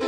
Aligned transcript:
Du 0.00 0.04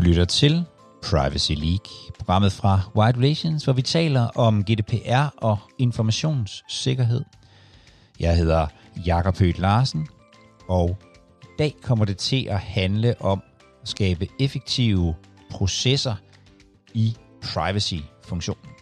lytter 0.00 0.24
til 0.24 0.64
Privacy 1.02 1.52
League, 1.52 1.78
programmet 2.18 2.52
fra 2.52 2.80
White 2.96 3.18
Relations, 3.18 3.64
hvor 3.64 3.72
vi 3.72 3.82
taler 3.82 4.26
om 4.26 4.64
GDPR 4.64 5.34
og 5.36 5.58
informationssikkerhed. 5.78 7.24
Jeg 8.20 8.36
hedder 8.36 8.66
Jakob 9.06 9.38
Høgh 9.38 9.60
Larsen, 9.60 10.08
og 10.68 10.98
i 11.42 11.46
dag 11.58 11.74
kommer 11.82 12.04
det 12.04 12.16
til 12.16 12.46
at 12.46 12.60
handle 12.60 13.20
om 13.20 13.42
at 13.82 13.88
skabe 13.88 14.26
effektive 14.40 15.14
processer 15.50 16.14
i 16.94 17.16
privacy-funktionen. 17.42 18.74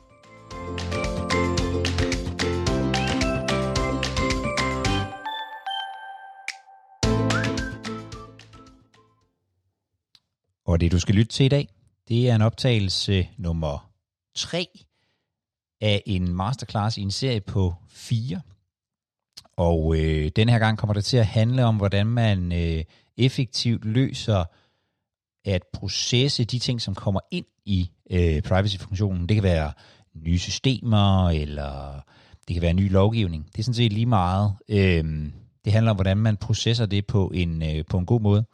Og 10.72 10.80
det 10.80 10.92
du 10.92 10.98
skal 10.98 11.14
lytte 11.14 11.32
til 11.32 11.46
i 11.46 11.48
dag, 11.48 11.68
det 12.08 12.30
er 12.30 12.34
en 12.34 12.42
optagelse 12.42 13.28
nummer 13.36 13.90
3 14.34 14.66
af 15.80 16.02
en 16.06 16.34
masterclass 16.34 16.98
i 16.98 17.02
en 17.02 17.10
serie 17.10 17.40
på 17.40 17.74
4. 17.88 18.40
Og 19.56 19.96
øh, 19.96 20.30
den 20.36 20.48
her 20.48 20.58
gang 20.58 20.78
kommer 20.78 20.94
det 20.94 21.04
til 21.04 21.16
at 21.16 21.26
handle 21.26 21.64
om, 21.64 21.76
hvordan 21.76 22.06
man 22.06 22.52
øh, 22.52 22.84
effektivt 23.16 23.84
løser 23.84 24.44
at 25.44 25.62
processe 25.72 26.44
de 26.44 26.58
ting, 26.58 26.80
som 26.80 26.94
kommer 26.94 27.20
ind 27.30 27.46
i 27.64 27.90
øh, 28.10 28.42
privacy-funktionen. 28.42 29.28
Det 29.28 29.34
kan 29.34 29.44
være 29.44 29.72
nye 30.14 30.38
systemer, 30.38 31.30
eller 31.30 32.00
det 32.48 32.54
kan 32.54 32.62
være 32.62 32.74
ny 32.74 32.92
lovgivning. 32.92 33.46
Det 33.46 33.58
er 33.58 33.62
sådan 33.62 33.74
set 33.74 33.92
lige 33.92 34.06
meget. 34.06 34.52
Øh, 34.68 35.30
det 35.64 35.72
handler 35.72 35.90
om, 35.90 35.96
hvordan 35.96 36.16
man 36.16 36.36
processer 36.36 36.86
det 36.86 37.06
på 37.06 37.30
en, 37.34 37.62
øh, 37.62 37.84
på 37.90 37.98
en 37.98 38.06
god 38.06 38.20
måde. 38.20 38.44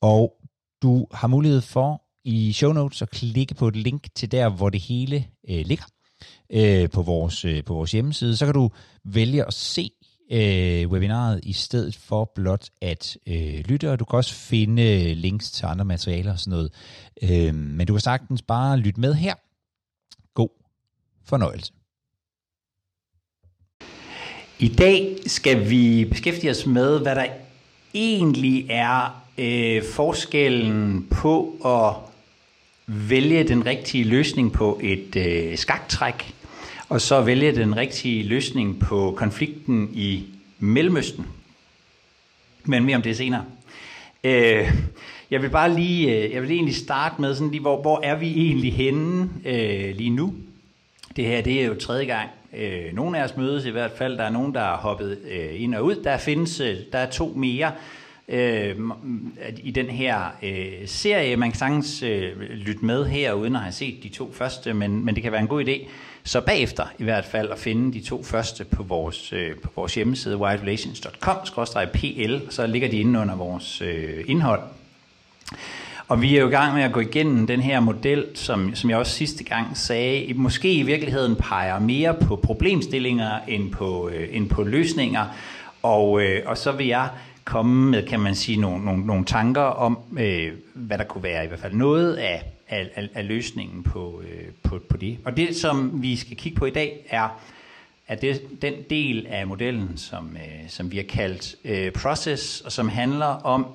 Og 0.00 0.37
du 0.82 1.06
har 1.12 1.28
mulighed 1.28 1.60
for 1.60 2.02
i 2.24 2.52
show 2.52 2.72
notes 2.72 3.02
at 3.02 3.10
klikke 3.10 3.54
på 3.54 3.68
et 3.68 3.76
link 3.76 4.06
til 4.14 4.32
der, 4.32 4.48
hvor 4.48 4.70
det 4.70 4.80
hele 4.80 5.26
øh, 5.48 5.66
ligger 5.66 5.84
øh, 6.52 6.90
på, 6.90 7.02
vores, 7.02 7.44
øh, 7.44 7.64
på 7.64 7.74
vores 7.74 7.92
hjemmeside. 7.92 8.36
Så 8.36 8.44
kan 8.44 8.54
du 8.54 8.70
vælge 9.04 9.44
at 9.44 9.54
se 9.54 9.90
øh, 10.32 10.88
webinaret 10.88 11.40
i 11.42 11.52
stedet 11.52 11.96
for 11.96 12.32
blot 12.34 12.68
at 12.82 13.16
øh, 13.26 13.58
lytte, 13.58 13.90
og 13.90 13.98
du 13.98 14.04
kan 14.04 14.16
også 14.16 14.34
finde 14.34 14.82
øh, 14.82 15.16
links 15.16 15.50
til 15.50 15.66
andre 15.66 15.84
materialer 15.84 16.32
og 16.32 16.38
sådan 16.38 16.50
noget. 16.50 16.72
Øh, 17.22 17.54
men 17.54 17.86
du 17.86 17.92
kan 17.92 18.00
sagtens 18.00 18.42
bare 18.42 18.78
lytte 18.78 19.00
med 19.00 19.14
her. 19.14 19.34
God 20.34 20.48
fornøjelse. 21.24 21.72
I 24.60 24.68
dag 24.68 25.16
skal 25.26 25.70
vi 25.70 26.04
beskæftige 26.04 26.50
os 26.50 26.66
med, 26.66 27.00
hvad 27.00 27.14
der 27.14 27.26
egentlig 27.98 28.66
er 28.70 29.22
øh, 29.38 29.82
forskellen 29.84 31.06
på 31.10 31.54
at 31.64 31.94
vælge 32.86 33.44
den 33.44 33.66
rigtige 33.66 34.04
løsning 34.04 34.52
på 34.52 34.80
et 34.82 35.16
øh, 35.16 35.58
skaktræk, 35.58 36.34
og 36.88 37.00
så 37.00 37.20
vælge 37.20 37.54
den 37.54 37.76
rigtige 37.76 38.22
løsning 38.22 38.80
på 38.80 39.14
konflikten 39.16 39.90
i 39.94 40.24
Mellemøsten. 40.58 41.26
Men 42.64 42.84
mere 42.84 42.96
om 42.96 43.02
det 43.02 43.16
senere. 43.16 43.44
Øh, 44.24 44.72
jeg 45.30 45.42
vil 45.42 45.50
bare 45.50 45.74
lige, 45.74 46.16
øh, 46.16 46.32
jeg 46.32 46.42
vil 46.42 46.50
egentlig 46.50 46.76
starte 46.76 47.20
med 47.20 47.34
sådan 47.34 47.50
lige, 47.50 47.60
hvor, 47.60 47.80
hvor 47.80 48.00
er 48.02 48.16
vi 48.16 48.30
egentlig 48.30 48.72
henne 48.72 49.30
øh, 49.44 49.96
lige 49.96 50.10
nu? 50.10 50.34
Det 51.16 51.24
her, 51.24 51.40
det 51.40 51.62
er 51.62 51.66
jo 51.66 51.74
tredje 51.74 52.04
gang. 52.04 52.28
Øh, 52.56 52.92
nogle 52.92 53.18
af 53.18 53.24
os 53.24 53.36
mødes 53.36 53.64
i 53.64 53.70
hvert 53.70 53.90
fald. 53.90 54.16
Der 54.16 54.24
er 54.24 54.30
nogen, 54.30 54.54
der 54.54 54.60
har 54.60 54.76
hoppet 54.76 55.18
øh, 55.30 55.62
ind 55.62 55.74
og 55.74 55.84
ud. 55.84 55.94
Der 55.94 56.18
findes, 56.18 56.60
øh, 56.60 56.76
der 56.92 56.98
er 56.98 57.10
to 57.10 57.32
mere 57.36 57.72
øh, 58.28 58.76
i 59.56 59.70
den 59.70 59.86
her 59.86 60.24
øh, 60.42 60.72
serie. 60.86 61.36
Man 61.36 61.50
kan 61.50 61.58
sagtens 61.58 62.02
øh, 62.02 62.40
lytte 62.40 62.84
med 62.84 63.06
her, 63.06 63.32
uden 63.32 63.56
at 63.56 63.62
have 63.62 63.72
set 63.72 64.02
de 64.02 64.08
to 64.08 64.32
første, 64.32 64.74
men, 64.74 65.04
men 65.04 65.14
det 65.14 65.22
kan 65.22 65.32
være 65.32 65.40
en 65.40 65.48
god 65.48 65.64
idé. 65.64 65.88
Så 66.24 66.40
bagefter 66.40 66.84
i 66.98 67.04
hvert 67.04 67.24
fald 67.24 67.50
at 67.50 67.58
finde 67.58 67.92
de 67.92 68.00
to 68.00 68.22
første 68.22 68.64
på 68.64 68.82
vores, 68.82 69.32
øh, 69.32 69.56
på 69.56 69.68
vores 69.76 69.94
hjemmeside, 69.94 70.36
whiterelations.com-pl, 70.36 72.50
så 72.50 72.66
ligger 72.66 72.88
de 72.88 73.00
inde 73.00 73.20
under 73.20 73.36
vores 73.36 73.82
øh, 73.82 74.24
indhold. 74.26 74.60
Og 76.08 76.22
vi 76.22 76.36
er 76.36 76.40
jo 76.40 76.48
i 76.48 76.50
gang 76.50 76.74
med 76.74 76.82
at 76.82 76.92
gå 76.92 77.00
igennem 77.00 77.46
den 77.46 77.60
her 77.60 77.80
model, 77.80 78.26
som, 78.34 78.74
som 78.74 78.90
jeg 78.90 78.98
også 78.98 79.12
sidste 79.12 79.44
gang 79.44 79.76
sagde, 79.76 80.34
måske 80.34 80.74
i 80.74 80.82
virkeligheden 80.82 81.36
peger 81.36 81.78
mere 81.78 82.14
på 82.14 82.36
problemstillinger 82.36 83.38
end 83.48 83.72
på, 83.72 84.08
øh, 84.08 84.28
end 84.30 84.48
på 84.48 84.62
løsninger. 84.62 85.24
Og, 85.82 86.22
øh, 86.22 86.42
og 86.46 86.58
så 86.58 86.72
vil 86.72 86.86
jeg 86.86 87.08
komme 87.44 87.90
med, 87.90 88.06
kan 88.06 88.20
man 88.20 88.34
sige, 88.34 88.60
nogle, 88.60 88.84
nogle, 88.84 89.06
nogle 89.06 89.24
tanker 89.24 89.62
om, 89.62 89.98
øh, 90.18 90.52
hvad 90.74 90.98
der 90.98 91.04
kunne 91.04 91.22
være 91.22 91.44
i 91.44 91.48
hvert 91.48 91.60
fald 91.60 91.74
noget 91.74 92.14
af, 92.14 92.42
af, 92.68 92.90
af, 92.94 93.08
af 93.14 93.28
løsningen 93.28 93.82
på, 93.82 94.22
øh, 94.24 94.44
på, 94.62 94.80
på 94.88 94.96
det. 94.96 95.18
Og 95.24 95.36
det, 95.36 95.56
som 95.56 96.02
vi 96.02 96.16
skal 96.16 96.36
kigge 96.36 96.58
på 96.58 96.66
i 96.66 96.70
dag, 96.70 97.06
er, 97.10 97.28
at 98.06 98.22
det, 98.22 98.62
den 98.62 98.74
del 98.90 99.26
af 99.30 99.46
modellen, 99.46 99.96
som, 99.96 100.36
øh, 100.36 100.68
som 100.68 100.92
vi 100.92 100.96
har 100.96 101.04
kaldt 101.08 101.54
øh, 101.64 101.92
process, 101.92 102.60
og 102.60 102.72
som 102.72 102.88
handler 102.88 103.26
om 103.26 103.66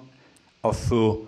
at 0.64 0.76
få 0.76 1.28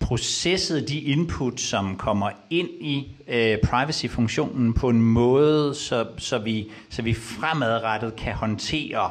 processet 0.00 0.88
de 0.88 1.00
input, 1.00 1.60
som 1.60 1.96
kommer 1.96 2.30
ind 2.50 2.68
i 2.80 3.16
øh, 3.28 3.58
privacy-funktionen 3.58 4.74
på 4.74 4.88
en 4.88 5.02
måde, 5.02 5.74
så, 5.74 6.06
så, 6.18 6.38
vi, 6.38 6.66
så 6.90 7.02
vi 7.02 7.14
fremadrettet 7.14 8.16
kan 8.16 8.34
håndtere 8.34 9.10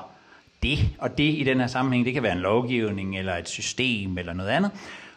det, 0.63 0.79
og 0.97 1.17
det 1.17 1.23
i 1.23 1.43
den 1.43 1.59
her 1.59 1.67
sammenhæng, 1.67 2.05
det 2.05 2.13
kan 2.13 2.23
være 2.23 2.35
en 2.35 2.39
lovgivning, 2.39 3.17
eller 3.17 3.37
et 3.37 3.49
system, 3.49 4.17
eller 4.17 4.33
noget 4.33 4.49
andet, 4.49 4.71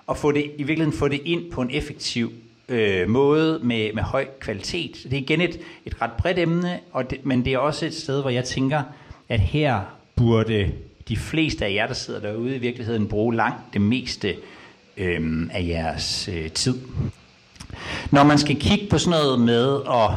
og 0.06 0.16
få 0.16 0.32
det, 0.32 0.44
i 0.44 0.62
virkeligheden 0.62 0.98
få 0.98 1.08
det 1.08 1.20
ind 1.24 1.50
på 1.50 1.62
en 1.62 1.70
effektiv 1.70 2.32
øh, 2.68 3.08
måde 3.08 3.60
med, 3.62 3.92
med 3.92 4.02
høj 4.02 4.26
kvalitet. 4.40 4.96
Det 5.04 5.12
er 5.12 5.16
igen 5.16 5.40
et, 5.40 5.60
et 5.86 6.02
ret 6.02 6.12
bredt 6.18 6.38
emne, 6.38 6.80
og 6.92 7.10
det, 7.10 7.26
men 7.26 7.44
det 7.44 7.52
er 7.52 7.58
også 7.58 7.86
et 7.86 7.94
sted, 7.94 8.20
hvor 8.20 8.30
jeg 8.30 8.44
tænker, 8.44 8.82
at 9.28 9.40
her 9.40 9.80
burde 10.16 10.72
de 11.08 11.16
fleste 11.16 11.64
af 11.66 11.74
jer, 11.74 11.86
der 11.86 11.94
sidder 11.94 12.20
derude, 12.20 12.56
i 12.56 12.58
virkeligheden 12.58 13.08
bruge 13.08 13.36
langt 13.36 13.58
det 13.72 13.80
meste 13.80 14.36
øh, 14.98 15.48
af 15.52 15.66
jeres 15.68 16.28
øh, 16.32 16.50
tid. 16.50 16.78
Når 18.10 18.24
man 18.24 18.38
skal 18.38 18.60
kigge 18.60 18.86
på 18.90 18.98
sådan 18.98 19.10
noget 19.20 19.40
med 19.40 19.80
at 19.90 20.10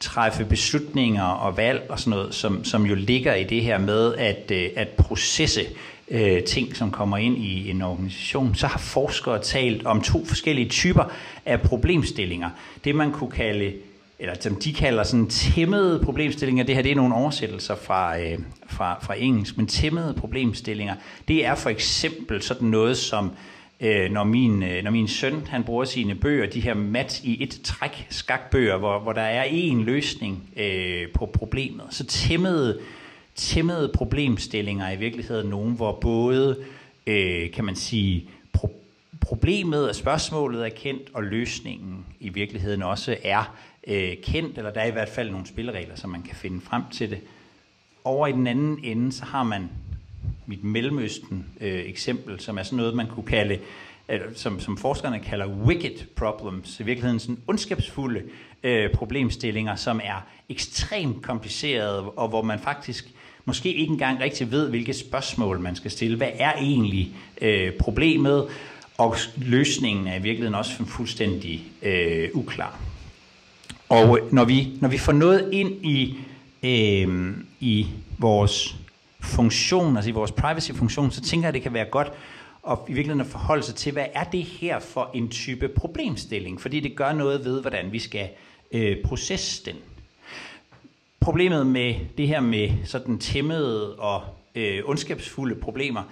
træffe 0.00 0.44
beslutninger 0.44 1.24
og 1.24 1.56
valg 1.56 1.86
og 1.88 2.00
sådan 2.00 2.10
noget, 2.10 2.34
som, 2.34 2.64
som 2.64 2.86
jo 2.86 2.94
ligger 2.94 3.34
i 3.34 3.44
det 3.44 3.62
her 3.62 3.78
med 3.78 4.14
at, 4.14 4.50
øh, 4.50 4.68
at 4.76 4.88
processe 4.88 5.60
øh, 6.10 6.42
ting, 6.42 6.76
som 6.76 6.90
kommer 6.90 7.16
ind 7.16 7.38
i 7.38 7.70
en 7.70 7.82
organisation, 7.82 8.54
så 8.54 8.66
har 8.66 8.78
forskere 8.78 9.42
talt 9.42 9.86
om 9.86 10.02
to 10.02 10.24
forskellige 10.24 10.68
typer 10.68 11.04
af 11.46 11.60
problemstillinger. 11.60 12.50
Det 12.84 12.94
man 12.94 13.12
kunne 13.12 13.30
kalde 13.30 13.72
eller 14.22 14.34
som 14.40 14.56
de 14.56 14.72
kalder 14.72 15.02
sådan 15.02 15.26
tæmmede 15.26 16.00
problemstillinger, 16.04 16.64
det 16.64 16.74
her 16.74 16.82
det 16.82 16.92
er 16.92 16.96
nogle 16.96 17.14
oversættelser 17.14 17.74
fra, 17.74 18.18
øh, 18.18 18.38
fra, 18.68 18.98
fra 19.02 19.14
engelsk, 19.18 19.56
men 19.56 19.66
tæmmede 19.66 20.14
problemstillinger, 20.14 20.94
det 21.28 21.46
er 21.46 21.54
for 21.54 21.70
eksempel 21.70 22.42
sådan 22.42 22.68
noget 22.68 22.96
som 22.96 23.30
øh, 23.80 24.10
når, 24.10 24.24
min, 24.24 24.62
øh, 24.62 24.84
når 24.84 24.90
min 24.90 25.08
søn 25.08 25.46
han 25.46 25.64
bruger 25.64 25.84
sine 25.84 26.14
bøger, 26.14 26.46
de 26.46 26.60
her 26.60 26.74
mat 26.74 27.20
i 27.24 27.42
et 27.42 27.60
træk 27.64 28.06
skakbøger, 28.10 28.76
hvor, 28.76 28.98
hvor 28.98 29.12
der 29.12 29.22
er 29.22 29.44
én 29.44 29.76
løsning 29.76 30.50
øh, 30.56 31.08
på 31.14 31.26
problemet. 31.26 31.84
Så 31.90 32.06
tæmmede, 32.06 32.80
tæmmede 33.34 33.90
problemstillinger 33.94 34.90
i 34.90 34.96
virkeligheden 34.96 35.50
nogen, 35.50 35.74
hvor 35.74 35.98
både, 36.00 36.56
øh, 37.06 37.50
kan 37.50 37.64
man 37.64 37.76
sige, 37.76 38.28
pro- 38.58 38.74
problemet 39.20 39.88
og 39.88 39.94
spørgsmålet 39.94 40.64
er 40.64 40.68
kendt, 40.68 41.02
og 41.14 41.24
løsningen 41.24 42.06
i 42.20 42.28
virkeligheden 42.28 42.82
også 42.82 43.16
er 43.24 43.56
øh, 43.86 44.12
kendt, 44.22 44.58
eller 44.58 44.70
der 44.70 44.80
er 44.80 44.86
i 44.86 44.90
hvert 44.90 45.08
fald 45.08 45.30
nogle 45.30 45.46
spilleregler, 45.46 45.96
som 45.96 46.10
man 46.10 46.22
kan 46.22 46.36
finde 46.36 46.60
frem 46.60 46.82
til 46.92 47.10
det. 47.10 47.18
Over 48.04 48.26
i 48.26 48.32
den 48.32 48.46
anden 48.46 48.80
ende, 48.82 49.12
så 49.12 49.24
har 49.24 49.42
man 49.42 49.70
mit 50.50 50.64
Mellemøsten 50.64 51.46
øh, 51.60 51.80
eksempel, 51.86 52.40
som 52.40 52.58
er 52.58 52.62
sådan 52.62 52.76
noget, 52.76 52.94
man 52.94 53.06
kunne 53.06 53.26
kalde, 53.26 53.58
øh, 54.08 54.20
som, 54.34 54.60
som 54.60 54.76
forskerne 54.76 55.20
kalder 55.20 55.46
wicked 55.46 56.06
problems, 56.16 56.80
i 56.80 56.82
virkeligheden 56.82 57.20
sådan 57.20 57.38
ondskabsfulde 57.46 58.22
øh, 58.62 58.92
problemstillinger, 58.94 59.76
som 59.76 60.00
er 60.04 60.26
ekstremt 60.48 61.22
komplicerede, 61.22 62.10
og 62.10 62.28
hvor 62.28 62.42
man 62.42 62.58
faktisk 62.58 63.10
måske 63.44 63.74
ikke 63.74 63.92
engang 63.92 64.20
rigtig 64.20 64.50
ved, 64.50 64.68
hvilke 64.68 64.94
spørgsmål 64.94 65.60
man 65.60 65.76
skal 65.76 65.90
stille. 65.90 66.16
Hvad 66.16 66.30
er 66.34 66.52
egentlig 66.52 67.12
øh, 67.40 67.72
problemet? 67.72 68.48
Og 68.98 69.16
løsningen 69.36 70.06
er 70.06 70.16
i 70.16 70.22
virkeligheden 70.22 70.54
også 70.54 70.84
fuldstændig 70.84 71.62
øh, 71.82 72.28
uklar. 72.34 72.80
Og 73.88 74.18
når 74.32 74.44
vi, 74.44 74.68
når 74.80 74.88
vi 74.88 74.98
får 74.98 75.12
noget 75.12 75.48
ind 75.52 75.86
i, 75.86 76.16
øh, 76.62 77.36
i 77.60 77.86
vores 78.18 78.79
funktion, 79.20 79.96
altså 79.96 80.10
i 80.10 80.12
vores 80.12 80.32
privacy-funktion, 80.32 81.10
så 81.10 81.20
tænker 81.20 81.44
jeg, 81.46 81.48
at 81.48 81.54
det 81.54 81.62
kan 81.62 81.74
være 81.74 81.84
godt 81.90 82.12
at 82.68 82.78
i 82.88 82.92
virkeligheden 82.92 83.20
at 83.20 83.26
forholde 83.26 83.62
sig 83.62 83.74
til, 83.74 83.92
hvad 83.92 84.06
er 84.14 84.24
det 84.24 84.42
her 84.42 84.78
for 84.78 85.10
en 85.14 85.28
type 85.28 85.68
problemstilling? 85.68 86.60
Fordi 86.60 86.80
det 86.80 86.96
gør 86.96 87.12
noget 87.12 87.44
ved, 87.44 87.60
hvordan 87.60 87.92
vi 87.92 87.98
skal 87.98 88.28
øh, 88.72 88.96
processe 89.04 89.64
den. 89.64 89.76
problemet 91.20 91.66
med 91.66 91.94
det 92.18 92.28
her 92.28 92.40
med 92.40 92.70
sådan 92.84 93.18
tæmmede 93.18 93.96
og 93.96 94.22
øh, 94.54 94.82
ondskabsfulde 94.84 95.54
problemer, 95.54 96.02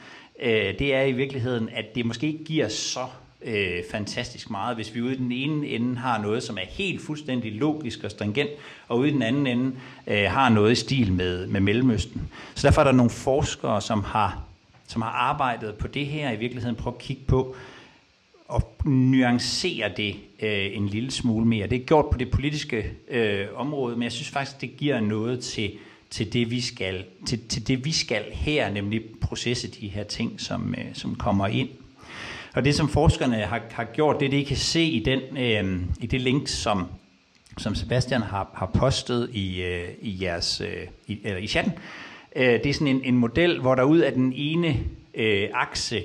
øh, 0.42 0.78
det 0.78 0.94
er 0.94 1.02
i 1.02 1.12
virkeligheden, 1.12 1.68
at 1.68 1.84
det 1.94 2.06
måske 2.06 2.26
ikke 2.26 2.44
giver 2.44 2.68
så 2.68 3.06
øh, 3.42 3.82
fantastisk 3.90 4.50
meget, 4.50 4.76
hvis 4.76 4.94
vi 4.94 5.02
ude 5.02 5.14
i 5.14 5.16
den 5.16 5.32
ene 5.32 5.66
ende 5.66 5.96
har 5.96 6.22
noget, 6.22 6.42
som 6.42 6.58
er 6.58 6.66
helt 6.68 7.02
fuldstændig 7.02 7.52
logisk 7.52 8.04
og 8.04 8.10
stringent, 8.10 8.50
og 8.88 8.98
ude 8.98 9.08
i 9.08 9.12
den 9.12 9.22
anden 9.22 9.46
ende 9.46 9.72
øh, 10.06 10.24
har 10.30 10.48
noget 10.48 10.72
i 10.72 10.74
stil 10.74 11.12
med, 11.12 11.46
med 11.46 11.60
Mellemøsten. 11.60 12.28
Så 12.54 12.66
derfor 12.66 12.80
er 12.80 12.84
der 12.84 12.92
nogle 12.92 13.10
forskere, 13.10 13.80
som 13.80 14.04
har, 14.04 14.42
som 14.86 15.02
har 15.02 15.10
arbejdet 15.10 15.74
på 15.74 15.88
det 15.88 16.06
her, 16.06 16.32
i 16.32 16.36
virkeligheden 16.36 16.76
prøve 16.76 16.94
at 16.94 17.00
kigge 17.00 17.22
på, 17.26 17.56
og 18.48 18.72
nuancere 18.84 19.92
det 19.96 20.16
øh, 20.42 20.76
en 20.76 20.88
lille 20.88 21.10
smule 21.10 21.46
mere. 21.46 21.66
Det 21.66 21.80
er 21.80 21.86
gjort 21.86 22.06
på 22.12 22.18
det 22.18 22.30
politiske 22.30 22.90
øh, 23.08 23.46
område, 23.54 23.96
men 23.96 24.02
jeg 24.02 24.12
synes 24.12 24.28
faktisk, 24.28 24.60
det 24.60 24.76
giver 24.76 25.00
noget 25.00 25.40
til, 25.40 25.72
til, 26.10 26.32
det, 26.32 26.50
vi 26.50 26.60
skal, 26.60 27.04
til, 27.26 27.48
til 27.48 27.68
det, 27.68 27.84
vi 27.84 27.92
skal 27.92 28.24
her, 28.32 28.70
nemlig 28.70 29.02
processe 29.20 29.70
de 29.70 29.88
her 29.88 30.04
ting, 30.04 30.40
som, 30.40 30.74
øh, 30.78 30.84
som 30.94 31.14
kommer 31.14 31.46
ind. 31.46 31.68
Og 32.54 32.64
det, 32.64 32.74
som 32.74 32.88
forskerne 32.88 33.36
har, 33.36 33.62
har 33.70 33.84
gjort, 33.84 34.20
det 34.20 34.32
de 34.32 34.44
kan 34.44 34.56
se 34.56 34.82
i, 34.82 35.04
den, 35.04 35.20
øh, 35.38 35.80
i 36.00 36.06
det 36.06 36.20
link, 36.20 36.48
som, 36.48 36.86
som 37.58 37.74
Sebastian 37.74 38.22
har, 38.22 38.50
har 38.54 38.66
postet 38.66 39.30
i, 39.32 39.62
øh, 39.62 39.88
i, 40.00 40.24
jeres, 40.24 40.60
øh, 40.60 40.86
i, 41.06 41.20
eller 41.24 41.38
i 41.38 41.46
chatten, 41.46 41.72
øh, 42.36 42.44
det 42.44 42.66
er 42.66 42.74
sådan 42.74 42.86
en, 42.86 43.04
en 43.04 43.16
model, 43.16 43.60
hvor 43.60 43.74
der 43.74 43.82
ud 43.82 43.98
af 43.98 44.12
den 44.12 44.32
ene 44.36 44.76
øh, 45.14 45.48
akse, 45.54 46.04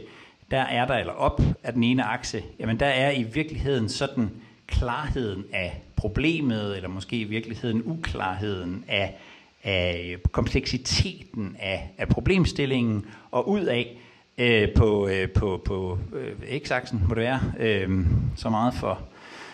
der 0.51 0.61
er 0.61 0.87
der, 0.87 0.95
eller 0.95 1.13
op 1.13 1.41
af 1.63 1.73
den 1.73 1.83
ene 1.83 2.03
akse, 2.03 2.43
jamen 2.59 2.79
der 2.79 2.85
er 2.85 3.11
i 3.11 3.23
virkeligheden 3.23 3.89
sådan 3.89 4.31
klarheden 4.67 5.45
af 5.53 5.81
problemet, 5.95 6.75
eller 6.75 6.89
måske 6.89 7.15
i 7.15 7.23
virkeligheden 7.23 7.83
uklarheden 7.85 8.83
af, 8.87 9.15
af 9.63 10.17
kompleksiteten 10.31 11.55
af, 11.59 11.89
af 11.97 12.07
problemstillingen, 12.07 13.05
og 13.31 13.49
ud 13.49 13.61
af 13.61 13.97
øh, 14.38 14.69
på, 14.75 15.07
øh, 15.07 15.30
på, 15.30 15.62
på 15.65 15.97
øh, 16.13 16.59
x-aksen, 16.59 17.01
må 17.07 17.15
det 17.15 17.24
være, 17.24 17.39
øh, 17.59 18.06
så 18.35 18.50
meget 18.50 18.74
for, 18.74 19.00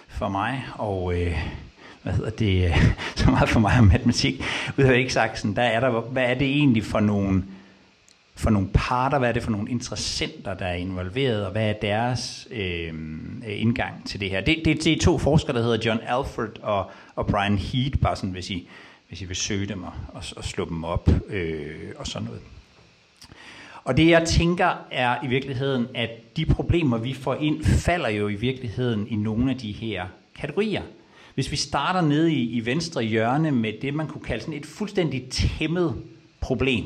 for 0.07 0.29
mig, 0.29 0.65
og 0.75 1.21
øh, 1.21 1.37
hvad 2.03 2.13
hedder 2.13 2.29
det, 2.29 2.65
øh, 2.65 2.93
så 3.15 3.31
meget 3.31 3.49
for 3.49 3.59
mig 3.59 3.79
om 3.79 3.85
matematik, 3.85 4.43
ud 4.77 4.83
af 4.83 5.05
x-aksen, 5.09 5.55
der 5.55 5.61
er 5.61 5.79
der, 5.79 6.01
hvad 6.01 6.23
er 6.23 6.33
det 6.33 6.47
egentlig 6.47 6.83
for 6.83 6.99
nogle 6.99 7.43
for 8.35 8.49
nogle 8.49 8.69
parter, 8.73 9.19
hvad 9.19 9.29
er 9.29 9.33
det 9.33 9.43
for 9.43 9.51
nogle 9.51 9.69
interessenter, 9.69 10.53
der 10.53 10.65
er 10.65 10.73
involveret, 10.73 11.45
og 11.45 11.51
hvad 11.51 11.69
er 11.69 11.73
deres 11.73 12.47
øh, 12.51 12.93
indgang 13.45 14.07
til 14.07 14.19
det 14.19 14.29
her. 14.29 14.41
Det, 14.41 14.61
det, 14.65 14.83
det 14.83 14.93
er 14.93 14.99
to 14.99 15.17
forskere, 15.17 15.55
der 15.55 15.61
hedder 15.63 15.77
John 15.85 15.99
Alford 16.07 16.59
og, 16.61 16.91
og 17.15 17.27
Brian 17.27 17.57
Heat, 17.57 17.99
bare 18.01 18.15
sådan, 18.15 18.29
hvis 18.29 18.49
I, 18.49 18.67
hvis 19.07 19.21
I 19.21 19.25
vil 19.25 19.35
søge 19.35 19.65
dem 19.65 19.83
og, 19.83 19.93
og, 20.07 20.23
og 20.37 20.43
slå 20.43 20.65
dem 20.69 20.83
op 20.83 21.09
øh, 21.29 21.75
og 21.97 22.07
sådan 22.07 22.25
noget. 22.25 22.41
Og 23.89 23.97
det 23.97 24.09
jeg 24.09 24.27
tænker 24.27 24.85
er 24.91 25.25
i 25.25 25.27
virkeligheden, 25.27 25.87
at 25.95 26.09
de 26.37 26.45
problemer, 26.45 26.97
vi 26.97 27.13
får 27.13 27.35
ind, 27.35 27.63
falder 27.63 28.09
jo 28.09 28.27
i 28.27 28.35
virkeligheden 28.35 29.07
i 29.07 29.15
nogle 29.15 29.51
af 29.51 29.57
de 29.57 29.71
her 29.71 30.05
kategorier. 30.35 30.81
Hvis 31.33 31.51
vi 31.51 31.55
starter 31.55 32.01
nede 32.01 32.33
i, 32.33 32.49
i 32.49 32.65
venstre 32.65 33.03
hjørne 33.03 33.51
med 33.51 33.73
det, 33.81 33.93
man 33.93 34.07
kunne 34.07 34.21
kalde 34.21 34.43
sådan 34.43 34.59
et 34.59 34.65
fuldstændig 34.65 35.29
tæmmet 35.29 35.95
problem, 36.41 36.85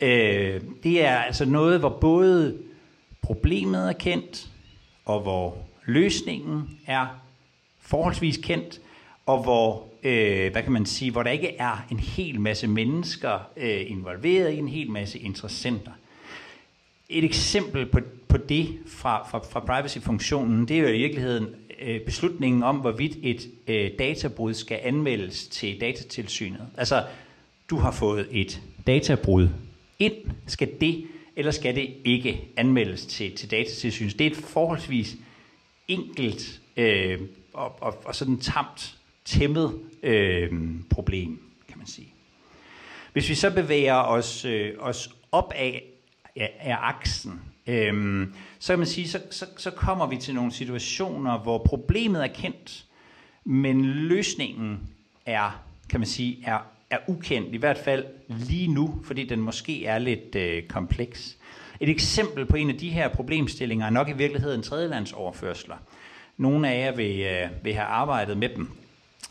Øh, 0.00 0.60
det 0.82 1.04
er 1.04 1.16
altså 1.16 1.44
noget, 1.44 1.80
hvor 1.80 1.98
både 2.00 2.58
problemet 3.22 3.88
er 3.88 3.92
kendt, 3.92 4.48
og 5.04 5.20
hvor 5.20 5.56
løsningen 5.84 6.78
er 6.86 7.06
forholdsvis 7.80 8.36
kendt, 8.42 8.80
og 9.28 9.42
hvor, 9.42 9.88
øh, 10.02 10.52
hvad 10.52 10.62
kan 10.62 10.72
man 10.72 10.86
sige, 10.86 11.10
hvor 11.10 11.22
der 11.22 11.30
ikke 11.30 11.56
er 11.56 11.86
en 11.90 11.98
hel 11.98 12.40
masse 12.40 12.66
mennesker 12.66 13.38
øh, 13.56 13.90
involveret 13.90 14.52
i 14.52 14.58
en 14.58 14.68
hel 14.68 14.90
masse 14.90 15.18
interessenter. 15.18 15.92
Et 17.08 17.24
eksempel 17.24 17.86
på, 17.86 18.00
på 18.28 18.36
det 18.36 18.78
fra, 18.86 19.28
fra, 19.30 19.38
fra 19.38 19.60
privacy-funktionen, 19.60 20.68
det 20.68 20.76
er 20.76 20.80
jo 20.80 20.88
i 20.88 20.98
virkeligheden 20.98 21.46
øh, 21.80 22.00
beslutningen 22.00 22.62
om, 22.62 22.76
hvorvidt 22.76 23.16
et 23.22 23.48
øh, 23.66 23.90
databrud 23.98 24.54
skal 24.54 24.80
anmeldes 24.82 25.48
til 25.48 25.80
datatilsynet. 25.80 26.66
Altså, 26.76 27.04
du 27.70 27.76
har 27.76 27.90
fået 27.90 28.28
et 28.30 28.60
databrud 28.86 29.48
ind? 29.98 30.14
Skal 30.46 30.70
det, 30.80 31.06
eller 31.36 31.52
skal 31.52 31.74
det 31.74 31.94
ikke 32.04 32.48
anmeldes 32.56 33.06
til, 33.06 33.36
til 33.36 33.50
datatilsynet? 33.50 34.18
Det 34.18 34.26
er 34.26 34.30
et 34.30 34.36
forholdsvis 34.36 35.16
enkelt 35.88 36.60
øh, 36.76 37.20
og, 37.52 37.82
og, 37.82 37.98
og 38.04 38.14
sådan 38.14 38.38
tamt, 38.38 38.97
tæmmet 39.28 39.80
øh, 40.02 40.50
problem, 40.90 41.40
kan 41.68 41.78
man 41.78 41.86
sige. 41.86 42.12
Hvis 43.12 43.28
vi 43.28 43.34
så 43.34 43.50
bevæger 43.50 43.94
os, 43.94 44.44
øh, 44.44 44.74
os 44.78 45.10
op 45.32 45.52
af, 45.56 45.82
af, 46.36 46.56
af 46.60 46.76
aksen, 46.80 47.40
øh, 47.66 48.26
så 48.58 48.72
kan 48.72 48.78
man 48.78 48.88
sige, 48.88 49.08
så, 49.08 49.20
så, 49.30 49.46
så 49.56 49.70
kommer 49.70 50.06
vi 50.06 50.16
til 50.16 50.34
nogle 50.34 50.52
situationer, 50.52 51.38
hvor 51.38 51.58
problemet 51.58 52.22
er 52.22 52.32
kendt, 52.34 52.84
men 53.44 53.84
løsningen 53.84 54.80
er, 55.26 55.62
kan 55.88 56.00
man 56.00 56.06
sige, 56.06 56.38
er 56.44 56.58
er 56.90 56.98
ukendt, 57.06 57.54
i 57.54 57.56
hvert 57.56 57.78
fald 57.78 58.04
lige 58.28 58.68
nu, 58.68 59.00
fordi 59.04 59.24
den 59.24 59.40
måske 59.40 59.86
er 59.86 59.98
lidt 59.98 60.34
øh, 60.34 60.62
kompleks. 60.62 61.36
Et 61.80 61.88
eksempel 61.88 62.46
på 62.46 62.56
en 62.56 62.70
af 62.70 62.76
de 62.76 62.88
her 62.88 63.08
problemstillinger 63.08 63.86
er 63.86 63.90
nok 63.90 64.08
i 64.08 64.12
virkeligheden 64.12 64.62
tredjelandsoverførsler. 64.62 65.76
Nogle 66.36 66.70
af 66.70 66.86
jer 66.86 66.96
vil, 66.96 67.20
øh, 67.20 67.64
vil 67.64 67.74
have 67.74 67.86
arbejdet 67.86 68.38
med 68.38 68.48
dem. 68.48 68.70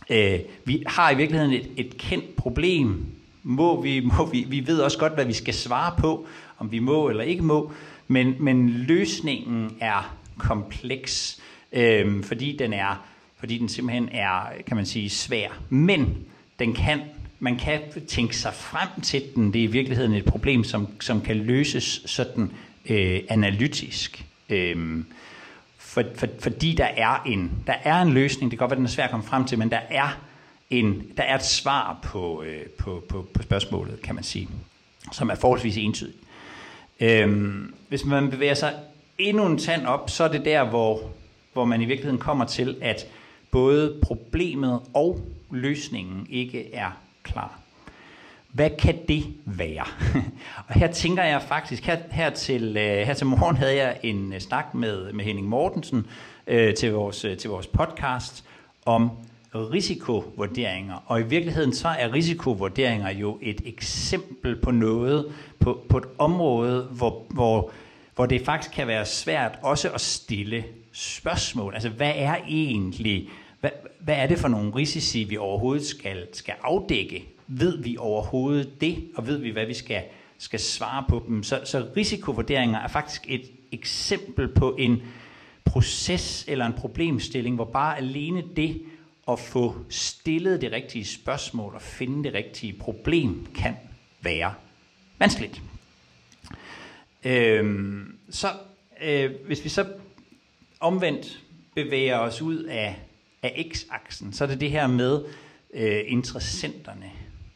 Øh, 0.10 0.40
vi 0.66 0.84
har 0.88 1.12
i 1.12 1.16
virkeligheden 1.16 1.54
et, 1.54 1.70
et 1.78 1.98
kendt 1.98 2.36
problem. 2.36 3.06
Må 3.44 3.82
vi, 3.82 4.00
må 4.00 4.26
vi, 4.26 4.46
vi 4.50 4.68
ved 4.68 4.80
også 4.80 4.98
godt, 4.98 5.14
hvad 5.14 5.26
vi 5.26 5.34
skal 5.34 5.54
svare 5.54 5.96
på, 5.98 6.28
om 6.58 6.72
vi 6.72 6.80
må 6.80 7.10
eller 7.10 7.24
ikke 7.24 7.44
må, 7.44 7.72
men, 8.08 8.36
men 8.40 8.70
løsningen 8.70 9.72
er 9.80 10.18
kompleks, 10.38 11.42
øh, 11.72 12.24
fordi 12.24 12.56
den 12.58 12.74
er 12.74 13.08
fordi 13.40 13.58
den 13.58 13.70
simpelthen 13.70 14.10
er, 14.12 14.40
kan 14.68 14.78
man 14.78 14.86
sige, 14.86 15.10
svær. 15.10 15.50
Men 15.70 16.18
den 16.60 16.74
kan 16.74 17.02
man 17.40 17.58
kan 17.58 17.82
tænke 18.08 18.38
sig 18.38 18.54
frem 18.54 19.02
til 19.02 19.24
den. 19.36 19.54
Det 19.54 19.60
er 19.60 19.64
i 19.64 19.72
virkeligheden 19.72 20.14
et 20.14 20.26
problem, 20.26 20.64
som, 20.64 20.88
som 21.00 21.22
kan 21.22 21.38
løses 21.38 22.02
sådan 22.06 22.52
øh, 22.90 23.22
analytisk. 23.30 24.26
Øh, 24.50 25.04
for, 25.88 26.04
for, 26.16 26.28
fordi 26.40 26.74
der 26.74 26.86
er, 26.86 27.24
en, 27.26 27.52
der 27.68 27.74
er 27.84 28.02
en 28.02 28.14
løsning, 28.14 28.52
det 28.52 28.60
kan 28.60 28.64
godt 28.64 28.72
være, 28.72 28.78
den 28.78 28.86
er 28.86 28.90
svær 28.90 29.04
at 29.04 29.12
komme 29.12 29.26
frem 29.26 29.46
til, 29.46 29.60
men 29.60 29.72
der 29.72 29.80
er, 29.90 30.18
en, 30.70 31.04
der 31.18 31.24
er 31.24 31.36
et 31.36 31.46
svar 31.46 32.00
på, 32.04 32.44
øh, 32.44 32.66
på, 32.66 33.04
på, 33.10 33.28
på 33.34 33.42
spørgsmålet, 33.42 34.02
kan 34.02 34.16
man 34.16 34.24
sige, 34.24 34.50
som 35.12 35.30
er 35.30 35.36
forholdsvis 35.36 35.78
entydigt. 35.78 36.18
Øhm, 37.00 37.74
hvis 37.88 38.06
man 38.06 38.30
bevæger 38.30 38.54
sig 38.54 38.74
endnu 39.18 39.46
en 39.46 39.58
tand 39.58 39.86
op, 39.86 40.10
så 40.10 40.24
er 40.24 40.28
det 40.28 40.46
der, 40.46 40.64
hvor, 40.64 41.02
hvor 41.54 41.66
man 41.66 41.82
i 41.82 41.86
virkeligheden 41.86 42.20
kommer 42.20 42.46
til, 42.46 42.78
at 42.82 43.08
både 43.52 44.00
problemet 44.04 44.82
og 44.94 45.22
løsningen 45.52 46.28
ikke 46.30 46.74
er 46.74 46.92
klar. 47.24 47.60
Hvad 48.52 48.70
kan 48.80 48.96
det 49.08 49.24
være? 49.46 49.86
og 50.68 50.74
her 50.74 50.92
tænker 50.92 51.24
jeg 51.24 51.42
faktisk, 51.42 51.84
her, 51.84 51.98
her, 52.12 52.30
til, 52.30 52.78
øh, 52.78 52.84
her 52.84 53.14
til 53.14 53.28
morgen 53.28 53.56
havde 53.56 53.76
jeg 53.76 54.00
en 54.04 54.34
øh, 54.34 54.40
snak 54.40 54.74
med, 54.74 55.14
med 55.14 55.26
Henning 55.26 55.48
Mortensen 55.48 56.08
øh, 56.48 56.76
til, 56.76 56.94
vores, 56.94 57.26
øh, 57.26 57.38
til 57.38 57.50
vores 57.50 57.68
podcast 57.68 58.44
om 58.86 59.12
risikovurderinger. 59.56 61.04
Og 61.06 61.20
i 61.20 61.24
virkeligheden 61.24 61.74
så 61.74 61.88
er 61.88 62.14
risikovurderinger 62.14 63.10
jo 63.10 63.38
et 63.42 63.62
eksempel 63.66 64.56
på 64.56 64.72
noget, 64.72 65.26
på, 65.60 65.82
på 65.90 65.98
et 65.98 66.06
område, 66.18 66.84
hvor, 66.92 67.26
hvor, 67.30 67.72
hvor 68.16 68.26
det 68.26 68.42
faktisk 68.46 68.76
kan 68.76 68.88
være 68.88 69.06
svært 69.06 69.60
også 69.62 69.90
at 69.90 70.02
stille 70.02 70.64
spørgsmål. 70.92 71.74
Altså 71.74 71.90
hvad 71.90 72.12
er 72.16 72.36
egentlig 72.48 73.30
hvad, 73.60 73.70
hvad 74.00 74.16
er 74.16 74.28
det 74.28 74.40
for 74.40 74.48
nogle 74.48 74.76
risici, 74.76 75.24
vi 75.24 75.38
overhovedet 75.38 75.86
skal, 75.86 76.28
skal 76.34 76.54
afdække? 76.64 77.26
Ved 77.48 77.84
vi 77.84 77.98
overhovedet 78.00 78.82
det, 78.82 79.08
og 79.16 79.28
ved 79.28 79.38
vi, 79.38 79.50
hvad 79.50 79.66
vi 79.66 79.74
skal, 79.74 80.04
skal 80.38 80.60
svare 80.60 81.06
på 81.10 81.24
dem? 81.28 81.44
Så, 81.44 81.62
så 81.66 81.88
risikovurderinger 81.98 82.80
er 82.80 82.88
faktisk 82.88 83.26
et 83.28 83.52
eksempel 83.72 84.48
på 84.48 84.76
en 84.80 85.02
proces 85.66 86.46
eller 86.48 86.66
en 86.66 86.74
problemstilling, 86.74 87.56
hvor 87.56 87.66
bare 87.66 87.98
alene 87.98 88.44
det 88.56 88.82
at 89.28 89.40
få 89.40 89.76
stillet 89.90 90.62
det 90.62 90.72
rigtige 90.72 91.06
spørgsmål 91.06 91.76
og 91.76 91.82
finde 91.82 92.24
det 92.24 92.34
rigtige 92.34 92.74
problem 92.74 93.48
kan 93.56 93.76
være 94.22 94.54
vanskeligt. 95.20 95.62
Øhm, 97.24 98.18
så 98.30 98.48
øh, 99.04 99.32
hvis 99.46 99.64
vi 99.64 99.70
så 99.70 99.86
omvendt 100.80 101.44
bevæger 101.76 102.18
os 102.18 102.42
ud 102.42 102.64
af 102.64 102.96
af 103.44 103.70
x-aksen, 103.74 104.34
så 104.34 104.44
er 104.44 104.48
det 104.48 104.62
det 104.62 104.72
her 104.72 104.88
med 104.88 105.26
øh, 105.74 106.02
interessenterne. 106.08 107.12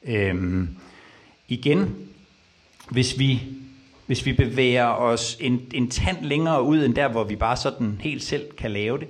Øhm, 0.06 0.70
igen, 1.48 1.96
hvis 2.90 3.20
vi, 3.20 3.42
hvis 4.06 4.26
vi 4.26 4.34
bevæger 4.34 4.86
os 4.86 5.38
en, 5.40 5.62
en 5.74 5.90
tand 5.90 6.26
længere 6.26 6.64
ud 6.64 6.86
end 6.86 6.96
der, 6.96 7.08
hvor 7.08 7.24
vi 7.24 7.36
bare 7.36 7.58
sådan 7.58 7.98
helt 8.02 8.24
selv 8.24 8.52
kan 8.58 8.72
lave 8.72 8.98
det, 8.98 9.08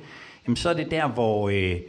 jamen 0.47 0.55
så 0.55 0.69
er 0.69 0.73
det 0.73 0.91
der, 0.91 1.07
hvor, 1.07 1.49
øh, 1.49 1.79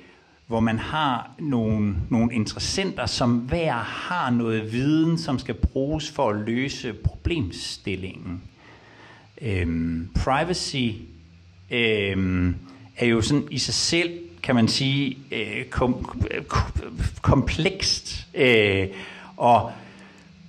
hvor 0.46 0.60
man 0.60 0.78
har 0.78 1.30
nogle, 1.38 1.94
nogle 2.10 2.34
interessenter, 2.34 3.06
som 3.06 3.38
hver 3.38 3.72
har 3.72 4.30
noget 4.30 4.72
viden, 4.72 5.18
som 5.18 5.38
skal 5.38 5.54
bruges 5.54 6.10
for 6.10 6.30
at 6.30 6.36
løse 6.36 6.92
problemstillingen. 6.92 8.42
Øhm, 9.42 10.08
privacy 10.14 10.88
øhm, 11.70 12.56
er 12.96 13.06
jo 13.06 13.20
sådan 13.20 13.48
i 13.50 13.58
sig 13.58 13.74
selv, 13.74 14.20
kan 14.42 14.54
man 14.54 14.68
sige, 14.68 15.18
øh, 15.32 15.64
kom, 15.70 16.06
komplekst. 17.22 18.26
Øh, 18.34 18.88
og 19.36 19.72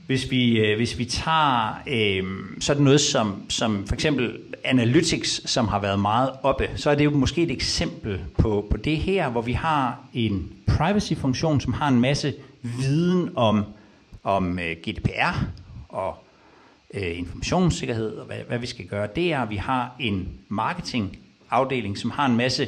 hvis 0.06 0.32
vi, 0.32 0.60
øh, 0.60 0.78
hvis 0.78 0.98
vi 0.98 1.06
tager 1.06 1.82
øh, 1.88 2.24
sådan 2.60 2.84
noget 2.84 3.02
som, 3.02 3.44
som 3.50 3.88
for 3.88 3.94
eksempel 3.94 4.38
Analytics, 4.66 5.50
som 5.50 5.68
har 5.68 5.80
været 5.80 6.00
meget 6.00 6.32
oppe, 6.44 6.70
så 6.76 6.90
er 6.90 6.96
det 6.96 7.06
jo 7.06 7.10
måske 7.12 7.44
et 7.44 7.52
eksempel 7.52 8.20
på, 8.38 8.68
på 8.72 8.78
det 8.78 8.98
her, 8.98 9.30
hvor 9.30 9.42
vi 9.42 9.52
har 9.52 10.00
en 10.14 10.52
privacy-funktion, 10.68 11.62
som 11.62 11.74
har 11.74 11.88
en 11.88 12.02
masse 12.02 12.34
viden 12.62 13.30
om, 13.36 13.66
om 14.24 14.60
øh, 14.60 14.76
GDPR 14.88 15.44
og 15.90 16.18
øh, 16.94 17.18
informationssikkerhed 17.18 18.18
og 18.18 18.26
hvad, 18.26 18.38
hvad 18.48 18.60
vi 18.60 18.68
skal 18.68 18.86
gøre 18.86 19.08
der. 19.16 19.46
Vi 19.46 19.56
har 19.56 19.96
en 20.00 20.28
marketingafdeling, 20.50 21.98
som 21.98 22.12
har 22.12 22.26
en 22.26 22.38
masse 22.38 22.68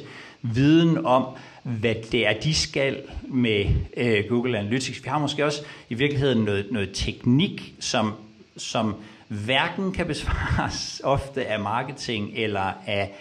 viden 0.53 1.05
om, 1.05 1.25
hvad 1.63 1.95
det 2.11 2.27
er, 2.27 2.33
de 2.39 2.53
skal 2.53 2.97
med 3.27 3.65
øh, 3.97 4.23
Google 4.29 4.57
Analytics. 4.57 5.03
Vi 5.03 5.09
har 5.09 5.19
måske 5.19 5.45
også 5.45 5.61
i 5.89 5.93
virkeligheden 5.93 6.43
noget, 6.43 6.65
noget 6.71 6.89
teknik, 6.93 7.73
som, 7.79 8.13
som 8.57 8.95
hverken 9.27 9.91
kan 9.91 10.05
besvares 10.07 11.01
ofte 11.03 11.45
af 11.45 11.59
marketing 11.59 12.31
eller 12.35 12.71
af, 12.87 13.11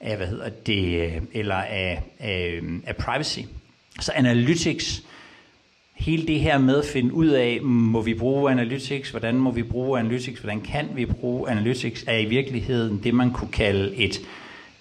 af 0.00 0.16
hvad 0.16 0.26
hedder 0.26 0.48
det, 0.48 1.00
øh, 1.00 1.22
eller 1.32 1.54
af, 1.54 2.02
af, 2.18 2.60
af 2.86 2.96
privacy. 2.96 3.40
Så 4.00 4.12
analytics, 4.12 5.02
hele 5.94 6.26
det 6.26 6.40
her 6.40 6.58
med 6.58 6.78
at 6.78 6.84
finde 6.84 7.14
ud 7.14 7.28
af, 7.28 7.62
må 7.62 8.02
vi 8.02 8.14
bruge 8.14 8.50
analytics, 8.50 9.10
hvordan 9.10 9.34
må 9.34 9.50
vi 9.50 9.62
bruge 9.62 9.98
analytics, 9.98 10.40
hvordan 10.40 10.60
kan 10.60 10.88
vi 10.94 11.06
bruge 11.06 11.50
analytics, 11.50 12.04
er 12.06 12.18
i 12.18 12.24
virkeligheden 12.24 13.00
det, 13.04 13.14
man 13.14 13.32
kunne 13.32 13.52
kalde 13.52 13.96
et, 13.96 14.20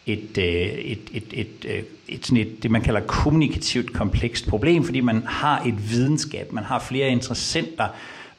Øh, 0.08 0.14
et, 0.14 0.38
et, 0.38 1.10
et, 1.14 1.34
et, 1.34 1.66
et, 1.66 1.86
et, 2.08 2.26
sådan 2.26 2.38
et, 2.38 2.64
det 2.64 2.72
man 2.72 2.82
kalder 2.82 3.02
kommunikativt 3.02 3.94
komplekst 3.94 4.48
problem, 4.48 4.84
fordi 4.84 5.02
man 5.02 5.24
har 5.26 5.62
et 5.66 5.92
videnskab, 5.92 6.52
man 6.52 6.64
har 6.64 6.80
flere 6.80 7.10
interessenter 7.10 7.88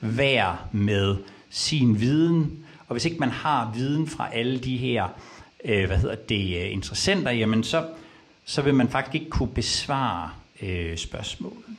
hver 0.00 0.68
med 0.72 1.16
sin 1.50 2.00
viden, 2.00 2.64
og 2.88 2.94
hvis 2.94 3.04
ikke 3.04 3.16
man 3.18 3.30
har 3.30 3.72
viden 3.75 4.06
fra 4.06 4.34
alle 4.34 4.58
de 4.58 4.76
her 4.76 5.08
øh, 5.64 5.87
hvad 5.87 5.96
hedder 5.98 6.14
det, 6.14 6.64
øh, 6.64 6.72
interessenter, 6.72 7.30
jamen 7.30 7.64
så, 7.64 7.87
så 8.44 8.62
vil 8.62 8.75
man 8.75 8.88
faktisk 8.88 9.14
ikke 9.14 9.30
kunne 9.30 9.48
besvare 9.48 10.30
øh, 10.62 10.96
spørgsmålene. 10.96 11.76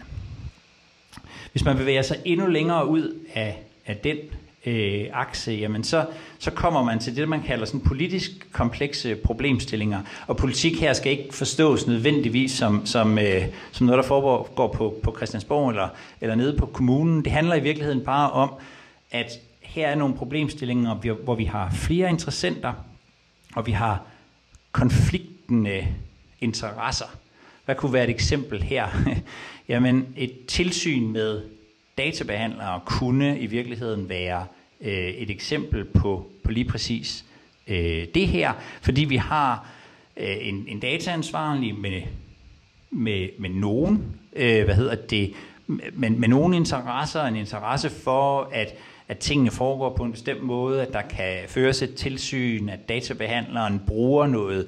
Hvis 1.51 1.65
man 1.65 1.77
bevæger 1.77 2.01
sig 2.01 2.17
endnu 2.25 2.47
længere 2.47 2.87
ud 2.87 3.19
af, 3.33 3.63
af 3.85 3.97
den 3.97 4.17
øh, 4.65 5.05
akse, 5.13 5.51
jamen 5.51 5.83
så, 5.83 6.05
så 6.39 6.51
kommer 6.51 6.83
man 6.83 6.99
til 6.99 7.15
det, 7.15 7.29
man 7.29 7.43
kalder 7.43 7.65
sådan 7.65 7.81
politisk 7.81 8.31
komplekse 8.51 9.15
problemstillinger. 9.15 10.01
Og 10.27 10.37
politik 10.37 10.79
her 10.79 10.93
skal 10.93 11.11
ikke 11.11 11.35
forstås 11.35 11.87
nødvendigvis 11.87 12.51
som, 12.51 12.85
som, 12.85 13.19
øh, 13.19 13.45
som 13.71 13.85
noget, 13.85 14.03
der 14.03 14.07
foregår 14.07 14.67
på, 14.67 14.99
på 15.03 15.13
Christiansborg 15.17 15.69
eller, 15.69 15.87
eller 16.21 16.35
nede 16.35 16.57
på 16.57 16.65
kommunen. 16.65 17.23
Det 17.23 17.31
handler 17.31 17.55
i 17.55 17.63
virkeligheden 17.63 18.03
bare 18.03 18.31
om, 18.31 18.53
at 19.11 19.31
her 19.61 19.87
er 19.87 19.95
nogle 19.95 20.15
problemstillinger, 20.15 21.15
hvor 21.23 21.35
vi 21.35 21.45
har 21.45 21.71
flere 21.71 22.09
interessenter, 22.09 22.73
og 23.55 23.67
vi 23.67 23.71
har 23.71 24.01
konfliktende 24.71 25.87
interesser. 26.39 27.05
Hvad 27.65 27.75
kunne 27.75 27.93
være 27.93 28.03
et 28.03 28.09
eksempel 28.09 28.63
her? 28.63 28.87
Jamen, 29.69 30.07
et 30.17 30.45
tilsyn 30.47 31.07
med 31.07 31.41
databehandlere 31.99 32.79
kunne 32.85 33.39
i 33.39 33.45
virkeligheden 33.45 34.09
være 34.09 34.45
øh, 34.81 35.09
et 35.09 35.29
eksempel 35.29 35.85
på, 35.85 36.27
på 36.43 36.51
lige 36.51 36.65
præcis 36.65 37.25
øh, 37.67 38.07
det 38.13 38.27
her, 38.27 38.53
fordi 38.81 39.03
vi 39.03 39.15
har 39.15 39.67
øh, 40.17 40.35
en, 40.41 40.65
en 40.67 40.79
dataansvarlig 40.79 41.75
med, 41.75 42.01
med, 42.89 43.29
med 43.39 43.49
nogen, 43.49 44.03
øh, 44.35 44.65
hvad 44.65 44.75
hedder 44.75 44.95
det, 44.95 45.33
med, 45.67 46.09
med 46.09 46.27
nogle 46.27 46.55
interesser, 46.55 47.23
en 47.23 47.35
interesse 47.35 47.89
for, 47.89 48.49
at, 48.53 48.75
at 49.07 49.17
tingene 49.17 49.51
foregår 49.51 49.95
på 49.95 50.03
en 50.03 50.11
bestemt 50.11 50.43
måde, 50.43 50.81
at 50.81 50.93
der 50.93 51.01
kan 51.01 51.37
føres 51.47 51.81
et 51.81 51.95
tilsyn, 51.95 52.69
at 52.69 52.89
databehandleren 52.89 53.81
bruger 53.87 54.27
noget 54.27 54.67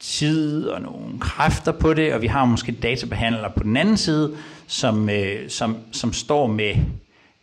tid 0.00 0.66
og 0.66 0.82
nogle 0.82 1.20
kræfter 1.20 1.72
på 1.72 1.94
det, 1.94 2.14
og 2.14 2.22
vi 2.22 2.26
har 2.26 2.44
måske 2.44 2.72
databehandlere 2.72 3.50
på 3.56 3.62
den 3.62 3.76
anden 3.76 3.96
side, 3.96 4.36
som, 4.66 5.10
øh, 5.10 5.50
som, 5.50 5.76
som 5.92 6.12
står 6.12 6.46
med 6.46 6.76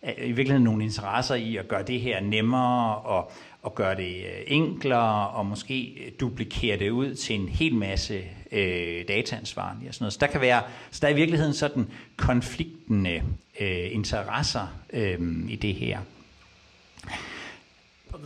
øh, 0.04 0.14
i 0.18 0.32
virkeligheden 0.32 0.64
nogle 0.64 0.84
interesser 0.84 1.36
i 1.36 1.56
at 1.56 1.68
gøre 1.68 1.84
det 1.84 2.02
her 2.02 2.20
nemmere 2.20 2.96
og, 2.96 3.32
og 3.62 3.76
gøre 3.76 3.96
det 3.96 4.16
øh, 4.16 4.44
enklere 4.48 5.28
og 5.28 5.46
måske 5.46 6.14
duplikere 6.20 6.80
det 6.80 6.90
ud 6.90 7.16
til 7.16 7.36
en 7.36 7.50
hel 7.50 7.76
masse 7.76 8.22
øh, 8.52 9.08
dataansvarlige 9.08 9.90
og 9.90 9.94
sådan 9.94 10.04
noget. 10.04 10.14
Så 10.14 10.20
der 10.22 10.28
kan 10.28 10.42
være, 10.42 10.62
så 10.92 11.00
der 11.02 11.08
er 11.08 11.12
i 11.12 11.16
virkeligheden 11.16 11.54
sådan 11.54 11.88
konfliktende 12.18 13.24
øh, 13.60 13.96
interesser 13.96 14.68
øh, 14.94 15.20
i 15.50 15.56
det 15.56 15.74
her. 15.74 16.00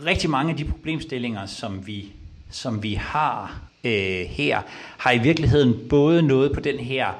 Rigtig 0.04 0.30
mange 0.30 0.50
af 0.50 0.56
de 0.56 0.64
problemstillinger, 0.64 1.46
som 1.46 1.86
vi, 1.86 2.12
som 2.50 2.82
vi 2.82 2.94
har 2.94 3.60
øh, 3.84 4.26
her, 4.26 4.62
har 4.98 5.12
i 5.12 5.18
virkeligheden 5.18 5.88
både 5.88 6.22
noget 6.22 6.52
på 6.52 6.60
den 6.60 6.78
her 6.78 7.12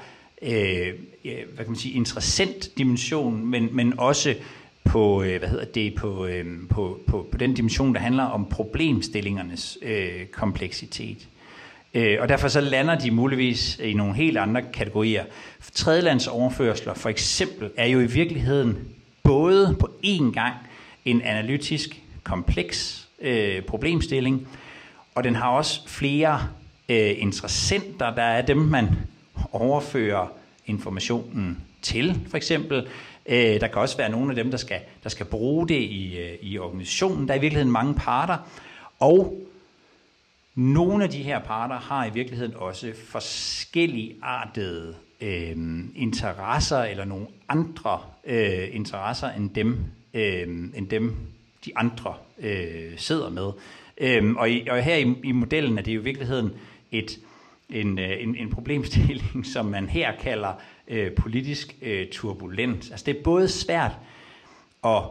øh, 0.43 0.95
Øh, 1.31 1.55
hvad 1.55 1.65
kan 1.65 1.73
man 1.73 1.81
sige, 1.81 1.95
interessant 1.95 2.79
dimension, 2.79 3.47
men, 3.47 3.69
men 3.73 3.99
også 3.99 4.35
på, 4.85 5.23
øh, 5.23 5.39
hvad 5.39 5.49
hedder 5.49 5.65
det, 5.65 5.95
på, 5.95 6.27
øh, 6.27 6.45
på, 6.71 7.01
på, 7.07 7.29
på 7.33 7.39
den 7.39 7.55
dimension, 7.55 7.95
der 7.95 8.01
handler 8.01 8.25
om 8.25 8.47
problemstillingernes 8.51 9.79
øh, 9.83 10.27
kompleksitet. 10.33 11.29
Øh, 11.95 12.19
og 12.21 12.29
derfor 12.29 12.49
så 12.49 12.61
lander 12.61 12.99
de 12.99 13.11
muligvis 13.11 13.79
i 13.79 13.93
nogle 13.93 14.15
helt 14.15 14.39
andre 14.39 14.63
kategorier. 14.63 15.25
Tredjelandsoverførsler 15.73 16.95
for 16.95 17.09
eksempel 17.09 17.71
er 17.77 17.87
jo 17.87 18.01
i 18.01 18.07
virkeligheden 18.07 18.79
både 19.23 19.77
på 19.81 19.89
én 20.05 20.33
gang 20.33 20.55
en 21.05 21.23
analytisk 21.23 22.03
kompleks 22.23 23.09
øh, 23.21 23.63
problemstilling, 23.63 24.49
og 25.15 25.25
den 25.25 25.35
har 25.35 25.49
også 25.49 25.89
flere 25.89 26.41
øh, 26.89 27.15
interessenter, 27.19 28.15
der 28.15 28.23
er 28.23 28.43
dem, 28.43 28.57
man 28.57 28.89
overfører 29.53 30.27
informationen 30.67 31.59
til, 31.83 32.21
for 32.29 32.37
eksempel. 32.37 32.89
Øh, 33.27 33.61
der 33.61 33.67
kan 33.67 33.83
også 33.83 33.97
være 33.97 34.11
nogle 34.11 34.31
af 34.31 34.37
dem, 34.37 34.51
der 34.51 34.59
skal, 34.59 34.81
der 35.03 35.09
skal 35.09 35.27
bruge 35.27 35.69
det 35.69 35.81
i, 35.81 36.19
øh, 36.19 36.39
i 36.43 36.59
organisationen. 36.59 37.29
Der 37.29 37.35
er 37.35 37.39
i 37.39 37.41
virkeligheden 37.41 37.73
mange 37.73 37.95
parter, 37.95 38.37
og 38.99 39.47
nogle 40.55 41.05
af 41.05 41.11
de 41.11 41.23
her 41.23 41.39
parter 41.39 41.79
har 41.79 42.07
i 42.07 42.11
virkeligheden 42.15 42.55
også 42.57 42.93
forskellige 43.05 44.17
artede 44.23 44.95
øh, 45.21 45.57
interesser 45.95 46.79
eller 46.79 47.05
nogle 47.05 47.27
andre 47.49 48.01
øh, 48.25 48.69
interesser 48.73 49.31
end 49.31 49.51
dem, 49.51 49.79
øh, 50.15 50.49
end 50.75 50.89
dem 50.89 51.17
de 51.65 51.73
andre 51.77 52.15
øh, 52.39 52.93
sidder 52.97 53.31
med. 53.31 53.53
Øh, 53.99 54.35
og, 54.37 54.51
i, 54.51 54.69
og 54.69 54.83
her 54.83 54.97
i, 54.97 55.15
i 55.25 55.33
modellen 55.33 55.79
er 55.79 55.83
det 55.83 55.95
jo 55.95 56.01
i 56.01 56.05
virkeligheden 56.05 56.51
et 56.93 57.19
en, 57.71 57.99
øh, 57.99 58.23
en, 58.23 58.37
en 58.37 58.51
problemstilling, 58.51 59.47
som 59.55 59.67
man 59.67 59.89
her 59.89 60.13
kalder 60.17 60.53
øh, 60.89 61.13
politisk 61.13 61.77
øh, 61.83 62.07
turbulent. 62.13 62.91
Altså 62.91 63.05
det 63.07 63.17
er 63.19 63.23
både 63.23 63.49
svært 63.49 63.93
at 64.85 65.03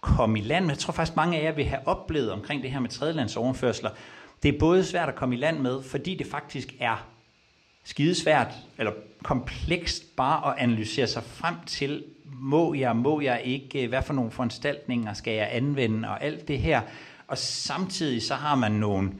komme 0.00 0.38
i 0.38 0.42
land 0.42 0.64
med, 0.64 0.72
jeg 0.72 0.78
tror 0.78 0.92
faktisk 0.92 1.16
mange 1.16 1.38
af 1.38 1.44
jer 1.44 1.52
vil 1.52 1.64
have 1.64 1.88
oplevet 1.88 2.32
omkring 2.32 2.62
det 2.62 2.70
her 2.70 2.80
med 2.80 2.88
tredjelandsoverførsler, 2.88 3.90
det 4.42 4.54
er 4.54 4.58
både 4.58 4.84
svært 4.84 5.08
at 5.08 5.14
komme 5.14 5.34
i 5.34 5.38
land 5.38 5.58
med, 5.58 5.82
fordi 5.82 6.14
det 6.14 6.26
faktisk 6.26 6.74
er 6.80 7.06
skidesvært 7.84 8.54
eller 8.78 8.92
komplekst 9.22 10.16
bare 10.16 10.52
at 10.52 10.62
analysere 10.62 11.06
sig 11.06 11.22
frem 11.22 11.54
til, 11.66 12.04
må 12.24 12.74
jeg, 12.74 12.96
må 12.96 13.20
jeg 13.20 13.42
ikke, 13.44 13.82
øh, 13.82 13.88
hvad 13.88 14.02
for 14.02 14.12
nogle 14.12 14.30
foranstaltninger 14.30 15.12
skal 15.12 15.34
jeg 15.34 15.48
anvende 15.52 16.08
og 16.08 16.24
alt 16.24 16.48
det 16.48 16.58
her. 16.58 16.80
Og 17.26 17.38
samtidig 17.38 18.22
så 18.22 18.34
har 18.34 18.54
man 18.54 18.72
nogle 18.72 19.12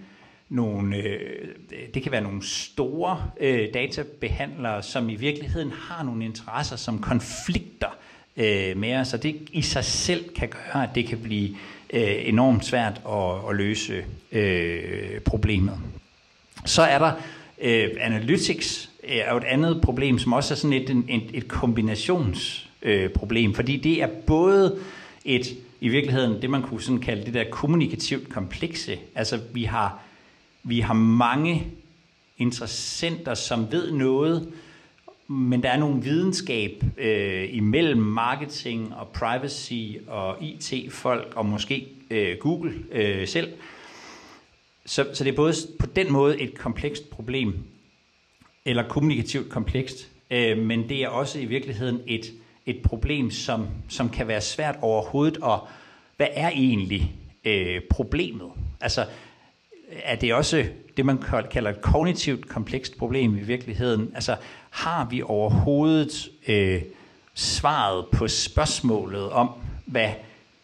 nogle, 0.52 0.97
øh, 0.97 1.49
det 1.94 2.02
kan 2.02 2.12
være 2.12 2.21
nogle 2.21 2.47
store 2.47 3.30
øh, 3.40 3.68
databehandlere, 3.75 4.82
som 4.82 5.09
i 5.09 5.14
virkeligheden 5.14 5.71
har 5.71 6.04
nogle 6.04 6.25
interesser, 6.25 6.76
som 6.76 6.99
konflikter 6.99 7.88
øh, 8.37 8.76
med 8.76 8.97
os, 8.97 9.14
og 9.14 9.23
det 9.23 9.37
i 9.52 9.62
sig 9.62 9.85
selv 9.85 10.35
kan 10.35 10.49
gøre, 10.49 10.82
at 10.82 10.88
det 10.94 11.06
kan 11.06 11.18
blive 11.18 11.56
øh, 11.92 12.28
enormt 12.28 12.64
svært 12.64 13.00
at, 13.09 13.50
at 13.50 13.56
løse 13.56 14.04
øh, 14.32 15.21
problemet. 15.21 15.78
Så 16.64 16.82
er 16.82 16.99
der 16.99 17.12
øh, 17.61 17.90
analytics, 18.00 18.90
øh, 19.04 19.16
er 19.16 19.30
jo 19.30 19.37
et 19.37 19.44
andet 19.44 19.80
problem, 19.82 20.18
som 20.18 20.32
også 20.32 20.54
er 20.54 20.56
sådan 20.56 20.73
et, 20.73 20.90
et, 20.90 21.30
et 21.35 21.49
kombinationsproblem, 21.49 23.50
øh, 23.50 23.56
fordi 23.56 23.76
det 23.76 24.02
er 24.02 24.09
både 24.26 24.78
et, 25.25 25.47
i 25.80 25.88
virkeligheden, 25.88 26.42
det 26.42 26.50
man 26.50 26.62
kunne 26.62 26.82
sådan 26.82 27.00
kalde 27.00 27.25
det 27.25 27.35
der 27.35 27.44
kommunikativt 27.50 28.28
komplekse, 28.28 28.99
altså 29.14 29.40
vi 29.52 29.64
har 29.64 30.02
vi 30.62 30.81
har 30.81 30.95
mange 30.95 31.66
interessenter, 32.38 33.35
som 33.35 33.73
ved 33.73 33.92
noget 33.92 34.52
men 35.33 35.62
der 35.62 35.69
er 35.69 35.76
nogle 35.76 36.02
videnskab 36.02 36.85
øh, 36.99 37.49
imellem 37.54 37.99
marketing 37.99 38.95
og 38.95 39.09
privacy 39.09 39.83
og 40.07 40.42
IT-folk 40.42 41.33
og 41.37 41.47
måske 41.47 41.88
øh, 42.11 42.37
Google 42.40 42.75
øh, 42.90 43.28
selv. 43.28 43.52
Så, 44.87 45.07
så 45.12 45.25
det 45.25 45.31
er 45.31 45.37
både 45.37 45.54
på 45.78 45.87
den 45.87 46.12
måde 46.12 46.40
et 46.40 46.59
komplekst 46.59 47.11
problem, 47.11 47.54
eller 48.64 48.88
kommunikativt 48.88 49.49
komplekst, 49.49 50.09
øh, 50.31 50.59
men 50.59 50.88
det 50.88 51.02
er 51.02 51.09
også 51.09 51.38
i 51.38 51.45
virkeligheden 51.45 52.00
et, 52.07 52.33
et 52.66 52.83
problem, 52.83 53.31
som, 53.31 53.66
som 53.88 54.09
kan 54.09 54.28
være 54.28 54.40
svært 54.40 54.76
overhovedet 54.81 55.38
at, 55.45 55.59
hvad 56.16 56.28
er 56.33 56.49
egentlig 56.49 57.12
øh, 57.45 57.81
problemet? 57.90 58.50
Altså, 58.81 59.07
er 60.04 60.16
det 60.16 60.34
også 60.34 60.64
det, 60.96 61.06
man 61.06 61.18
kalder 61.50 61.70
et 61.70 61.80
kognitivt 61.80 62.49
komplekst 62.49 62.99
problem 62.99 63.37
i 63.37 63.40
virkeligheden? 63.40 64.11
Altså, 64.14 64.37
har 64.70 65.08
vi 65.11 65.22
overhovedet 65.22 66.30
øh, 66.49 66.82
svaret 67.34 68.06
på 68.12 68.28
spørgsmålet 68.28 69.30
om, 69.30 69.50
hvad, 69.87 70.11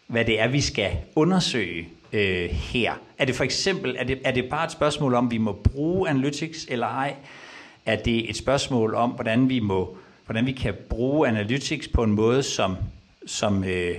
hvad 0.07 0.25
det 0.25 0.39
er, 0.39 0.47
vi 0.47 0.61
skal 0.61 0.91
undersøge 1.15 1.89
øh, 2.13 2.49
her? 2.49 2.93
Er 3.17 3.25
det 3.25 3.35
for 3.35 3.43
eksempel, 3.43 3.95
er 3.99 4.03
det, 4.03 4.19
er 4.23 4.31
det 4.31 4.49
bare 4.49 4.65
et 4.65 4.71
spørgsmål 4.71 5.13
om, 5.13 5.31
vi 5.31 5.37
må 5.37 5.51
bruge 5.51 6.09
analytics 6.09 6.65
eller 6.69 6.87
ej? 6.87 7.15
Er 7.85 7.95
det 7.95 8.29
et 8.29 8.37
spørgsmål 8.37 8.95
om, 8.95 9.09
hvordan 9.09 9.49
vi 9.49 9.59
må 9.59 9.97
hvordan 10.29 10.45
vi 10.45 10.51
kan 10.51 10.73
bruge 10.89 11.27
analytics 11.27 11.87
på 11.87 12.03
en 12.03 12.11
måde, 12.11 12.43
som, 12.43 12.77
som 13.25 13.63
øh, 13.63 13.95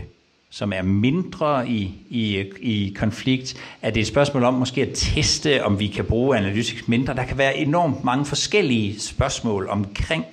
som 0.51 0.73
er 0.73 0.83
mindre 0.83 1.69
i, 1.69 1.95
i, 2.09 2.45
i 2.61 2.97
konflikt? 2.99 3.57
Er 3.83 3.91
det 3.91 4.01
et 4.01 4.07
spørgsmål 4.07 4.45
om 4.45 4.55
måske 4.55 4.83
at 4.83 4.91
teste, 4.95 5.65
om 5.65 5.79
vi 5.79 5.87
kan 5.87 6.05
bruge 6.05 6.37
analytics 6.37 6.89
mindre? 6.89 7.15
Der 7.15 7.25
kan 7.25 7.39
være 7.39 7.57
enormt 7.57 8.05
mange 8.05 8.25
forskellige 8.25 9.01
spørgsmål 9.01 9.69
omkring 9.69 10.25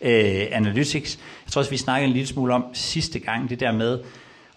øh, 0.00 0.46
analytics. 0.50 1.18
Jeg 1.46 1.52
tror 1.52 1.60
også, 1.60 1.70
vi 1.70 1.76
snakkede 1.76 2.06
en 2.06 2.12
lille 2.12 2.26
smule 2.26 2.54
om 2.54 2.64
sidste 2.72 3.18
gang, 3.18 3.50
det 3.50 3.60
der 3.60 3.72
med 3.72 3.98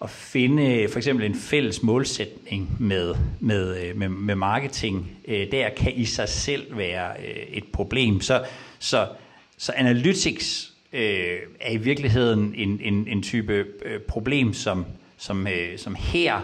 at 0.02 0.10
finde 0.10 0.88
for 0.90 0.98
eksempel 0.98 1.26
en 1.26 1.34
fælles 1.34 1.82
målsætning 1.82 2.76
med, 2.78 3.14
med, 3.40 3.76
øh, 3.84 3.96
med, 3.96 4.08
med 4.08 4.34
marketing. 4.34 5.10
Øh, 5.28 5.50
der 5.52 5.68
kan 5.76 5.92
i 5.96 6.04
sig 6.04 6.28
selv 6.28 6.76
være 6.76 7.10
øh, 7.18 7.42
et 7.52 7.64
problem. 7.72 8.20
Så, 8.20 8.44
så, 8.78 9.08
så 9.58 9.72
analytics 9.76 10.72
øh, 10.92 11.36
er 11.60 11.72
i 11.72 11.76
virkeligheden 11.76 12.54
en, 12.56 12.80
en, 12.82 13.08
en 13.08 13.22
type 13.22 13.64
øh, 13.84 14.00
problem, 14.00 14.54
som, 14.54 14.86
som, 15.20 15.46
øh, 15.46 15.78
som 15.78 15.94
her 15.94 16.40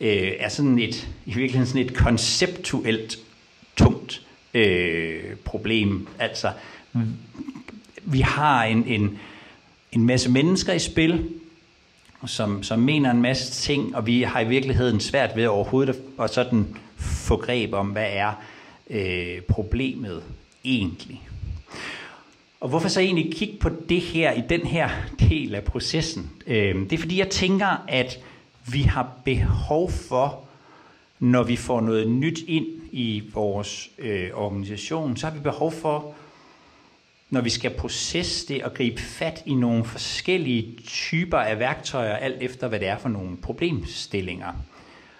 øh, 0.00 0.32
er 0.38 0.48
sådan 0.48 0.78
et, 0.78 1.08
i 1.26 1.34
virkeligheden 1.34 1.66
sådan 1.66 1.86
et 1.86 1.94
konceptuelt 1.94 3.18
tungt 3.76 4.22
øh, 4.54 5.36
problem. 5.44 6.08
Altså, 6.18 6.52
vi 8.04 8.20
har 8.20 8.64
en, 8.64 8.86
en, 8.86 9.18
en 9.92 10.06
masse 10.06 10.30
mennesker 10.30 10.72
i 10.72 10.78
spil, 10.78 11.30
som, 12.26 12.62
som 12.62 12.78
mener 12.78 13.10
en 13.10 13.22
masse 13.22 13.52
ting, 13.52 13.96
og 13.96 14.06
vi 14.06 14.22
har 14.22 14.40
i 14.40 14.48
virkeligheden 14.48 15.00
svært 15.00 15.36
ved 15.36 15.46
overhovedet 15.46 15.96
at, 16.18 16.24
at 16.24 16.34
sådan 16.34 16.76
få 16.96 17.36
greb 17.36 17.72
om, 17.72 17.86
hvad 17.86 18.06
er 18.08 18.32
øh, 18.90 19.42
problemet 19.42 20.22
egentlig. 20.64 21.20
Og 22.64 22.70
hvorfor 22.70 22.88
så 22.88 23.00
egentlig 23.00 23.34
kigge 23.34 23.56
på 23.60 23.70
det 23.88 24.00
her 24.00 24.32
i 24.32 24.42
den 24.48 24.60
her 24.60 24.90
del 25.20 25.54
af 25.54 25.64
processen? 25.64 26.30
Øhm, 26.46 26.88
det 26.88 26.96
er 26.96 27.00
fordi, 27.00 27.18
jeg 27.18 27.28
tænker, 27.28 27.84
at 27.88 28.18
vi 28.72 28.82
har 28.82 29.08
behov 29.24 29.90
for, 29.90 30.40
når 31.18 31.42
vi 31.42 31.56
får 31.56 31.80
noget 31.80 32.08
nyt 32.08 32.38
ind 32.48 32.66
i 32.92 33.22
vores 33.34 33.90
øh, 33.98 34.30
organisation, 34.34 35.16
så 35.16 35.26
har 35.26 35.34
vi 35.34 35.40
behov 35.40 35.72
for, 35.72 36.14
når 37.30 37.40
vi 37.40 37.50
skal 37.50 37.70
processe 37.70 38.48
det 38.48 38.62
og 38.62 38.74
gribe 38.74 39.00
fat 39.00 39.42
i 39.46 39.54
nogle 39.54 39.84
forskellige 39.84 40.78
typer 40.86 41.38
af 41.38 41.58
værktøjer, 41.58 42.16
alt 42.16 42.42
efter 42.42 42.68
hvad 42.68 42.80
det 42.80 42.88
er 42.88 42.98
for 42.98 43.08
nogle 43.08 43.36
problemstillinger. 43.36 44.52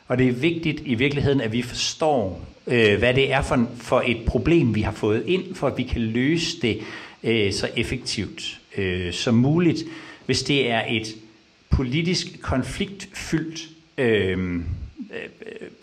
Og 0.09 0.19
det 0.19 0.29
er 0.29 0.33
vigtigt 0.33 0.81
i 0.85 0.95
virkeligheden, 0.95 1.41
at 1.41 1.53
vi 1.53 1.63
forstår, 1.63 2.41
øh, 2.67 2.99
hvad 2.99 3.15
det 3.15 3.33
er 3.33 3.43
for, 3.43 3.67
for 3.77 4.03
et 4.07 4.25
problem, 4.27 4.75
vi 4.75 4.83
har 4.83 4.93
fået 4.93 5.27
ind, 5.27 5.55
for 5.55 5.67
at 5.67 5.79
vi 5.79 5.83
kan 5.83 6.01
løse 6.01 6.61
det 6.61 6.81
øh, 7.25 7.53
så 7.53 7.71
effektivt 7.77 8.61
øh, 8.77 9.13
som 9.13 9.35
muligt. 9.35 9.85
Hvis 10.27 10.43
det 10.43 10.71
er 10.71 10.83
et 10.89 11.07
politisk 11.71 12.43
konfliktfyldt 12.43 13.69
øh, 13.99 14.55
øh, 14.55 14.61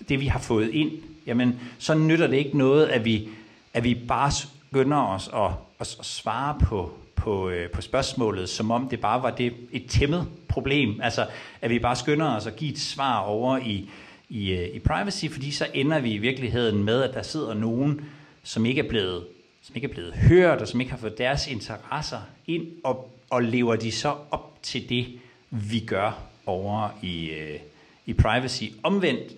det, 0.09 0.19
vi 0.19 0.25
har 0.25 0.39
fået 0.39 0.69
ind, 0.69 0.91
jamen, 1.27 1.59
så 1.79 1.93
nytter 1.93 2.27
det 2.27 2.37
ikke 2.37 2.57
noget, 2.57 2.87
at 2.87 3.05
vi, 3.05 3.29
at 3.73 3.83
vi 3.83 3.95
bare 4.07 4.31
skynder 4.31 4.97
os 4.97 5.29
at, 5.33 5.51
at, 5.79 5.95
at 5.99 6.05
svare 6.05 6.59
på, 6.63 6.91
på, 7.15 7.49
øh, 7.49 7.69
på 7.69 7.81
spørgsmålet, 7.81 8.49
som 8.49 8.71
om 8.71 8.89
det 8.89 8.99
bare 8.99 9.23
var 9.23 9.29
det, 9.29 9.53
et 9.71 9.85
tæmmet 9.89 10.27
problem. 10.47 10.99
Altså, 11.01 11.27
at 11.61 11.69
vi 11.69 11.79
bare 11.79 11.95
skynder 11.95 12.35
os 12.35 12.47
at 12.47 12.55
give 12.55 12.71
et 12.71 12.79
svar 12.79 13.19
over 13.19 13.57
i, 13.57 13.89
i, 14.29 14.51
øh, 14.51 14.75
i 14.75 14.79
privacy, 14.79 15.25
fordi 15.31 15.51
så 15.51 15.67
ender 15.73 15.99
vi 15.99 16.11
i 16.11 16.17
virkeligheden 16.17 16.83
med, 16.83 17.03
at 17.03 17.13
der 17.13 17.21
sidder 17.21 17.53
nogen, 17.53 18.01
som 18.43 18.65
ikke 18.65 18.81
er 18.81 18.89
blevet 18.89 19.23
som 19.61 19.75
ikke 19.75 19.87
er 19.87 19.91
blevet 19.91 20.13
hørt, 20.13 20.61
og 20.61 20.67
som 20.67 20.81
ikke 20.81 20.91
har 20.91 20.99
fået 20.99 21.17
deres 21.17 21.47
interesser 21.47 22.19
ind, 22.47 22.67
og, 22.83 23.17
og 23.29 23.43
lever 23.43 23.75
de 23.75 23.91
så 23.91 24.15
op 24.31 24.59
til 24.61 24.89
det, 24.89 25.07
vi 25.49 25.79
gør 25.79 26.19
over 26.45 26.89
i, 27.01 27.29
øh, 27.29 27.59
i 28.05 28.13
privacy. 28.13 28.63
Omvendt, 28.83 29.33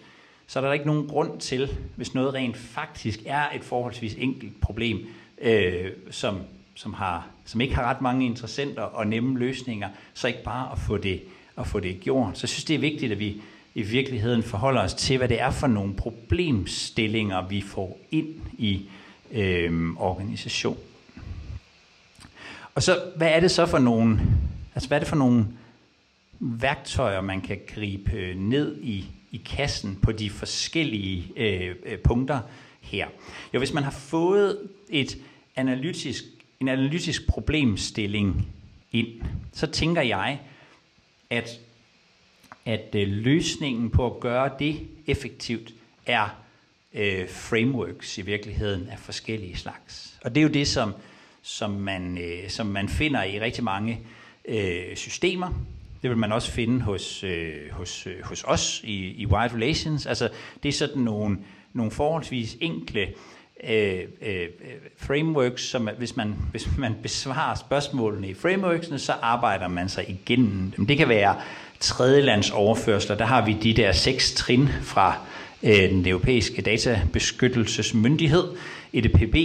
så 0.48 0.60
er 0.60 0.64
der 0.64 0.74
ikke 0.74 0.86
nogen 0.86 1.08
grund 1.08 1.40
til, 1.40 1.78
hvis 1.96 2.14
noget 2.14 2.34
rent 2.34 2.58
faktisk 2.58 3.20
er 3.26 3.50
et 3.56 3.64
forholdsvis 3.64 4.16
enkelt 4.16 4.62
problem, 4.62 5.08
øh, 5.42 5.92
som, 6.12 6.40
som, 6.76 6.94
har, 6.94 7.28
som 7.46 7.62
ikke 7.62 7.76
har 7.76 7.84
ret 7.84 8.02
mange 8.02 8.26
interessenter 8.26 8.84
og 8.84 9.08
nemme 9.08 9.40
løsninger, 9.40 9.90
så 10.14 10.28
ikke 10.28 10.44
bare 10.44 10.72
at 10.72 10.80
få 10.80 10.98
det, 10.98 11.22
at 11.58 11.68
få 11.68 11.80
det 11.80 12.00
gjort. 12.00 12.38
Så 12.38 12.44
jeg 12.44 12.50
synes, 12.50 12.66
det 12.66 12.76
er 12.76 12.80
vigtigt, 12.80 13.12
at 13.12 13.20
vi 13.20 13.42
i 13.76 13.82
virkeligheden 13.82 14.44
forholder 14.44 14.82
os 14.82 14.94
til, 14.94 15.18
hvad 15.18 15.30
det 15.30 15.42
er 15.42 15.52
for 15.52 15.68
nogle 15.68 15.94
problemstillinger, 15.94 17.48
vi 17.48 17.62
får 17.62 18.00
ind 18.12 18.36
i 18.58 18.90
øh, 19.32 19.96
organisation. 19.98 20.78
Og 22.76 22.84
så, 22.84 23.12
hvad 23.16 23.28
er 23.28 23.40
det 23.40 23.52
så 23.52 23.66
for 23.66 23.80
nogle, 23.80 24.20
altså 24.76 24.88
hvad 24.88 24.98
er 24.98 25.00
det 25.00 25.08
for 25.08 25.16
nogle 25.16 25.46
værktøjer, 26.40 27.22
man 27.22 27.42
kan 27.42 27.60
gribe 27.68 28.34
ned 28.36 28.82
i, 28.82 29.06
i 29.32 29.42
kassen 29.46 30.00
på 30.02 30.12
de 30.12 30.30
forskellige 30.30 31.32
øh, 31.36 31.76
øh, 31.86 32.00
punkter 32.00 32.40
her? 32.82 33.08
Jo, 33.54 33.60
hvis 33.60 33.74
man 33.74 33.84
har 33.84 33.92
fået 33.92 34.70
et 34.90 35.18
analytisk, 35.56 36.24
en 36.60 36.68
analytisk 36.68 37.28
problemstilling 37.28 38.48
ind, 38.92 39.08
så 39.52 39.68
tænker 39.68 40.02
jeg, 40.02 40.40
at, 41.30 41.60
at 42.66 42.96
øh, 42.96 43.08
løsningen 43.08 43.90
på 43.90 44.06
at 44.06 44.20
gøre 44.20 44.52
det 44.60 44.88
effektivt 45.08 45.74
er 46.06 46.43
øh, 46.94 47.30
frameworks 47.30 48.18
i 48.18 48.22
virkeligheden 48.22 48.90
af 48.92 49.00
forskellige 49.00 49.58
slags. 49.58 50.20
Og 50.24 50.36
det 50.36 50.42
er 50.42 50.44
jo 50.44 50.50
det, 50.50 50.68
som, 50.68 50.94
som, 51.42 51.72
man, 51.72 52.18
øh, 52.18 52.50
som 52.50 52.68
man 52.68 52.90
finder 52.90 53.24
i 53.24 53.40
rigtig 53.40 53.64
mange 53.64 54.00
øh, 54.46 54.96
systemer. 54.96 55.64
Det 56.02 56.10
vil 56.10 56.18
man 56.18 56.32
også 56.32 56.52
finde 56.52 56.82
hos, 56.82 57.24
øh, 57.24 57.54
hos, 57.72 58.08
øh, 58.08 58.24
hos 58.24 58.44
os 58.48 58.82
i, 58.84 59.22
i 59.22 59.26
Wild 59.26 59.54
Relations. 59.54 60.06
Altså, 60.06 60.30
det 60.64 60.70
er 60.70 60.74
sådan 60.74 61.04
nogle, 61.04 61.38
nogle 61.74 61.92
forholdsvis 61.92 62.58
enkle 62.62 63.08
øh, 63.70 64.00
øh, 64.22 64.48
frameworks, 64.98 65.64
som 65.64 65.90
hvis 65.98 66.16
man, 66.16 66.36
hvis 66.52 66.78
man 66.78 66.96
besvarer 67.04 67.56
spørgsmålene 67.56 68.30
i 68.30 68.34
frameworksene, 68.34 69.00
så 69.00 69.14
arbejder 69.22 69.68
man 69.68 69.90
sig 69.90 70.10
igennem 70.10 70.72
dem. 70.72 70.88
Det 70.88 70.98
kan 70.98 71.10
være 71.10 71.42
tredjelands 71.80 72.52
overførsler. 72.52 73.18
Der 73.18 73.26
har 73.26 73.46
vi 73.46 73.58
de 73.64 73.74
der 73.74 73.92
seks 73.92 74.34
trin 74.34 74.68
fra 74.82 75.10
øh, 75.10 75.33
Øh, 75.64 75.90
den 75.90 76.08
europæiske 76.08 76.62
databeskyttelsesmyndighed, 76.62 78.44
EDPB. 78.94 79.36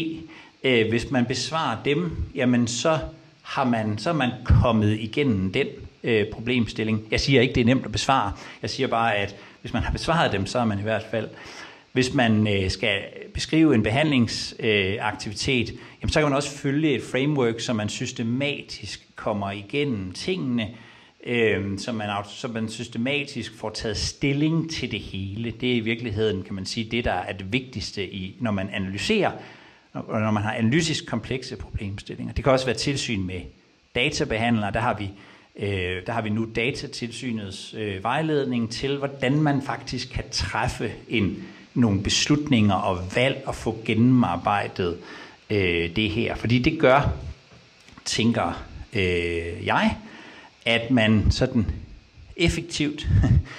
Øh, 0.65 0.89
hvis 0.89 1.11
man 1.11 1.27
besvarer 1.27 1.83
dem, 1.85 2.13
jamen 2.35 2.67
så 2.67 2.99
har 3.43 3.65
man, 3.65 3.99
så 3.99 4.11
er 4.11 4.15
man 4.15 4.31
kommet 4.45 5.01
igennem 5.01 5.53
den 5.53 5.67
øh, 6.05 6.27
problemstilling. 6.33 7.03
Jeg 7.11 7.21
siger 7.21 7.41
ikke, 7.41 7.55
det 7.55 7.61
er 7.61 7.65
nemt 7.65 7.85
at 7.85 7.93
besvare. 7.93 8.33
Jeg 8.63 8.71
siger 8.71 8.87
bare, 8.87 9.17
at 9.17 9.37
hvis 9.61 9.73
man 9.73 9.83
har 9.83 9.93
besvaret 9.93 10.33
dem, 10.33 10.47
så 10.47 10.59
er 10.59 10.65
man 10.65 10.79
i 10.79 10.83
hvert 10.83 11.05
fald 11.11 11.29
hvis 11.93 12.15
man 12.15 12.49
øh, 12.49 12.71
skal 12.71 12.99
beskrive 13.35 13.75
en 13.75 13.83
behandlingsaktivitet, 13.83 15.71
øh, 15.71 15.77
jamen, 16.03 16.13
så 16.13 16.21
kan 16.21 16.29
man 16.29 16.37
også 16.37 16.51
følge 16.51 16.95
et 16.95 17.03
framework, 17.03 17.61
så 17.61 17.73
man 17.73 17.89
systematisk 17.89 19.07
kommer 19.17 19.51
igennem 19.51 20.13
tingene, 20.13 20.69
øh, 21.29 21.79
så, 21.79 21.93
man, 21.93 22.11
så 22.25 22.49
man 22.49 22.69
systematisk 22.69 23.59
får 23.59 23.71
taget 23.71 23.97
stilling 23.97 24.71
til 24.71 24.91
det 24.91 25.01
hele. 25.01 25.51
Det 25.51 25.73
er 25.73 25.77
i 25.77 25.81
virkeligheden, 25.81 26.43
kan 26.43 26.55
man 26.55 26.67
sige, 26.67 26.91
det, 26.91 27.05
der 27.05 27.13
er 27.13 27.33
det 27.33 27.53
vigtigste, 27.53 28.15
i, 28.15 28.37
når 28.41 28.51
man 28.51 28.71
analyserer, 28.73 29.31
og 29.93 30.21
når 30.21 30.31
man 30.31 30.43
har 30.43 30.55
analytisk 30.55 31.07
komplekse 31.07 31.57
problemstillinger. 31.57 32.35
Det 32.35 32.45
kan 32.45 32.53
også 32.53 32.67
være 32.67 32.77
tilsyn 32.77 33.27
med 33.27 33.41
databehandlere. 33.95 34.73
Der 34.73 34.81
har 34.81 34.95
vi, 34.95 35.11
øh, 35.57 36.07
der 36.07 36.13
har 36.13 36.23
vi 36.23 36.29
nu 36.29 36.49
datatilsynets 36.57 37.75
øh, 37.75 38.03
vejledning 38.03 38.71
til, 38.71 38.99
hvordan 38.99 39.43
man 39.43 39.63
faktisk 39.63 40.13
kan 40.13 40.25
træffe 40.31 40.93
en, 41.09 41.45
nogle 41.75 42.03
beslutninger 42.03 42.75
og 42.75 42.99
valg 43.15 43.43
og 43.47 43.55
få 43.55 43.79
gennemarbejdet 43.85 44.99
øh, 45.51 45.97
det 45.97 46.11
her. 46.11 46.35
Fordi 46.35 46.59
det 46.59 46.81
gør 46.81 47.13
tænker 48.05 48.65
øh, 48.93 49.67
jeg, 49.67 49.97
at 50.69 50.91
man 50.91 51.31
sådan 51.31 51.67
effektivt 52.37 53.09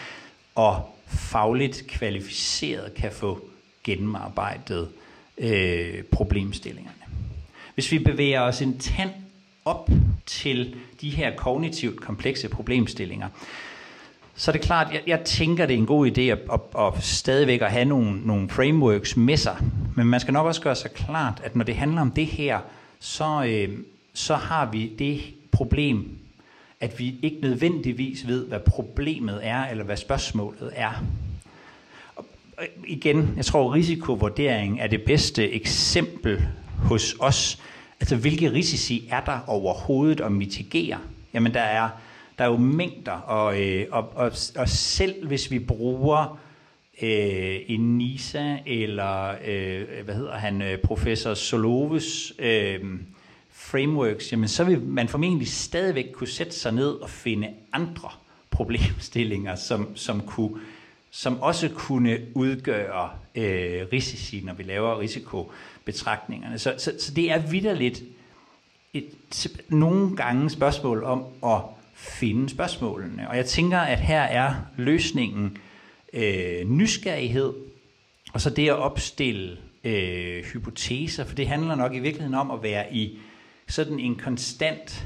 og 0.56 0.95
fagligt 1.08 1.84
kvalificeret 1.88 2.93
kan 2.93 3.12
få 3.12 3.39
gennemarbejdet 3.84 4.89
øh, 5.38 6.04
problemstillingerne. 6.04 6.95
Hvis 7.74 7.91
vi 7.91 8.00
bevæger 8.00 8.41
os 8.41 8.62
en 8.62 8.80
tand 8.80 9.10
op 9.65 9.89
til 10.26 10.76
de 11.02 11.10
her 11.10 11.36
kognitivt 11.36 12.02
komplekse 12.02 12.50
problemstillinger, 12.50 13.28
så 14.36 14.52
er 14.52 14.54
det 14.54 14.62
klart, 14.62 14.93
jeg, 14.93 15.02
jeg 15.08 15.19
tænker, 15.26 15.65
det 15.65 15.74
er 15.74 15.78
en 15.78 15.86
god 15.86 16.08
idé 16.08 16.22
at, 16.22 16.39
at, 16.54 16.60
at 16.80 17.04
stadigvæk 17.04 17.62
at 17.62 17.72
have 17.72 17.86
nogle, 17.86 18.22
nogle 18.28 18.50
frameworks 18.50 19.17
med 19.17 19.38
sig. 19.38 19.58
Men 19.95 20.08
man 20.08 20.19
skal 20.19 20.34
nok 20.34 20.45
også 20.45 20.62
gøre 20.62 20.76
sig 20.76 20.91
klart, 20.91 21.41
at 21.43 21.56
når 21.56 21.63
det 21.63 21.76
handler 21.76 22.02
om 22.02 22.12
det 22.12 22.26
her, 22.26 22.60
så, 23.00 23.43
øh, 23.48 23.80
så 24.13 24.36
har 24.36 24.65
vi 24.72 24.91
det 25.00 25.22
problem, 25.52 26.18
at 26.79 26.99
vi 26.99 27.15
ikke 27.21 27.37
nødvendigvis 27.41 28.27
ved, 28.27 28.47
hvad 28.47 28.59
problemet 28.59 29.39
er, 29.41 29.67
eller 29.67 29.83
hvad 29.83 29.97
spørgsmålet 29.97 30.71
er. 30.75 31.03
Og 32.15 32.25
igen, 32.87 33.33
jeg 33.37 33.45
tror, 33.45 33.73
risikovurdering 33.73 34.79
er 34.79 34.87
det 34.87 35.03
bedste 35.03 35.51
eksempel 35.51 36.47
hos 36.77 37.15
os. 37.19 37.61
Altså, 37.99 38.15
hvilke 38.15 38.51
risici 38.51 39.07
er 39.11 39.21
der 39.21 39.39
overhovedet 39.47 40.21
at 40.21 40.31
mitigere? 40.31 40.99
Jamen, 41.33 41.53
der 41.53 41.61
er, 41.61 41.89
der 42.37 42.43
er 42.43 42.49
jo 42.49 42.57
mængder, 42.57 43.11
og, 43.11 43.61
øh, 43.61 43.85
og, 43.91 44.11
og, 44.15 44.31
og 44.55 44.69
selv 44.69 45.27
hvis 45.27 45.51
vi 45.51 45.59
bruger 45.59 46.39
øh, 47.01 47.59
en 47.67 47.97
NISA, 47.97 48.57
eller 48.65 49.35
øh, 49.47 49.85
hvad 50.05 50.15
hedder 50.15 50.37
han, 50.37 50.61
øh, 50.61 50.77
professor 50.77 51.33
Soloves 51.33 52.33
øh, 52.39 52.79
frameworks, 53.60 54.32
jamen 54.32 54.48
så 54.48 54.63
vil 54.63 54.82
man 54.82 55.08
formentlig 55.08 55.48
stadigvæk 55.48 56.06
kunne 56.13 56.28
sætte 56.28 56.54
sig 56.54 56.72
ned 56.72 56.89
og 56.89 57.10
finde 57.10 57.50
andre 57.74 58.10
problemstillinger, 58.50 59.56
som, 59.56 59.95
som, 59.95 60.22
kunne, 60.22 60.60
som 61.12 61.41
også 61.41 61.69
kunne 61.69 62.19
udgøre 62.34 63.10
øh, 63.36 63.88
risici, 63.93 64.41
når 64.45 64.54
vi 64.54 64.63
laver 64.63 65.00
risikobetragtningerne. 65.00 66.60
Så, 66.60 66.74
så, 66.78 66.93
så 67.00 67.13
det 67.13 67.32
er 67.32 67.38
vidderligt 67.38 68.04
et, 68.93 69.06
nogle 69.69 70.15
gange 70.15 70.50
spørgsmål 70.50 71.04
om 71.04 71.24
at 71.43 71.62
finde 71.93 72.50
spørgsmålene. 72.50 73.30
Og 73.30 73.38
jeg 73.38 73.45
tænker, 73.45 73.80
at 73.80 74.00
her 74.00 74.22
er 74.22 74.54
løsningen 74.78 75.58
øh, 76.13 76.69
nysgerrighed, 76.69 77.54
og 78.34 78.41
så 78.41 78.50
det 78.50 78.69
at 78.69 78.76
opstille 78.76 79.58
øh, 79.84 80.43
hypoteser, 80.43 81.26
for 81.26 81.36
det 81.36 81.48
handler 81.48 81.76
nok 81.76 81.95
i 81.95 82.00
virkeligheden 82.00 82.36
om 82.36 82.52
at 82.52 82.63
være 82.63 82.93
i 82.93 83.19
sådan 83.69 83.99
en 83.99 84.15
konstant, 84.15 85.05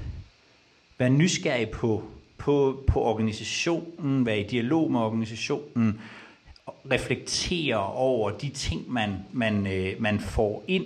være 0.97 1.09
nysgerrig 1.09 1.69
på, 1.69 2.03
på, 2.37 2.83
på 2.87 3.01
organisationen, 3.01 4.25
være 4.25 4.39
i 4.39 4.47
dialog 4.47 4.91
med 4.91 4.99
organisationen, 4.99 6.01
reflektere 6.91 7.93
over 7.93 8.31
de 8.31 8.49
ting, 8.49 8.91
man, 8.91 9.15
man, 9.31 9.67
øh, 9.67 9.93
man 9.99 10.19
får 10.19 10.63
ind, 10.67 10.85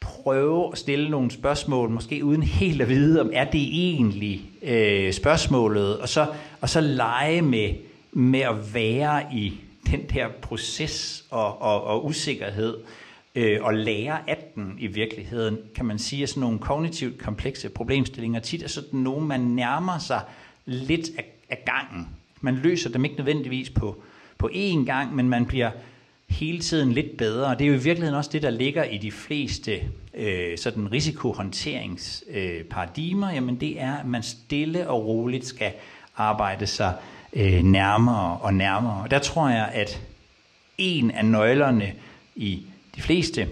prøve 0.00 0.72
at 0.72 0.78
stille 0.78 1.10
nogle 1.10 1.30
spørgsmål, 1.30 1.90
måske 1.90 2.24
uden 2.24 2.42
helt 2.42 2.82
at 2.82 2.88
vide, 2.88 3.20
om 3.20 3.30
er 3.32 3.44
det 3.44 3.60
egentlig 3.60 4.42
øh, 4.62 5.12
spørgsmålet, 5.12 5.98
og 5.98 6.08
så, 6.08 6.26
og 6.60 6.68
så 6.68 6.80
lege 6.80 7.42
med, 7.42 7.74
med 8.12 8.40
at 8.40 8.74
være 8.74 9.22
i 9.34 9.60
den 9.90 10.02
der 10.14 10.28
proces 10.42 11.24
og, 11.30 11.62
og, 11.62 11.84
og 11.84 12.06
usikkerhed, 12.06 12.76
øh, 13.34 13.64
og 13.64 13.74
lære 13.74 14.30
af 14.30 14.44
den 14.54 14.74
i 14.78 14.86
virkeligheden, 14.86 15.58
kan 15.74 15.84
man 15.84 15.98
sige, 15.98 16.22
at 16.22 16.28
sådan 16.28 16.40
nogle 16.40 16.58
kognitivt 16.58 17.18
komplekse 17.18 17.68
problemstillinger 17.68 18.40
tit 18.40 18.62
er 18.62 18.68
sådan 18.68 19.00
nogle, 19.00 19.26
man 19.26 19.40
nærmer 19.40 19.98
sig 19.98 20.20
lidt 20.66 21.10
af, 21.18 21.24
af 21.50 21.62
gangen. 21.66 22.08
Man 22.40 22.54
løser 22.54 22.90
dem 22.90 23.04
ikke 23.04 23.16
nødvendigvis 23.16 23.70
på, 23.70 24.02
på 24.38 24.50
én 24.52 24.84
gang, 24.84 25.14
men 25.14 25.28
man 25.28 25.46
bliver 25.46 25.70
hele 26.28 26.60
tiden 26.60 26.92
lidt 26.92 27.16
bedre. 27.16 27.54
Det 27.54 27.60
er 27.60 27.68
jo 27.68 27.74
i 27.74 27.82
virkeligheden 27.82 28.14
også 28.14 28.30
det, 28.32 28.42
der 28.42 28.50
ligger 28.50 28.84
i 28.84 28.98
de 28.98 29.12
fleste 29.12 29.80
øh, 30.14 30.58
sådan 30.58 30.92
risikohåndteringsparadigmer. 30.92 33.28
Øh, 33.28 33.34
Jamen 33.34 33.60
det 33.60 33.80
er, 33.80 33.96
at 33.96 34.06
man 34.06 34.22
stille 34.22 34.88
og 34.88 35.06
roligt 35.06 35.46
skal 35.46 35.72
arbejde 36.16 36.66
sig 36.66 36.94
øh, 37.32 37.62
nærmere 37.62 38.38
og 38.38 38.54
nærmere. 38.54 39.02
Og 39.02 39.10
der 39.10 39.18
tror 39.18 39.48
jeg, 39.48 39.70
at 39.72 40.02
en 40.78 41.10
af 41.10 41.24
nøglerne 41.24 41.92
i 42.36 42.62
de 42.98 43.02
fleste 43.02 43.48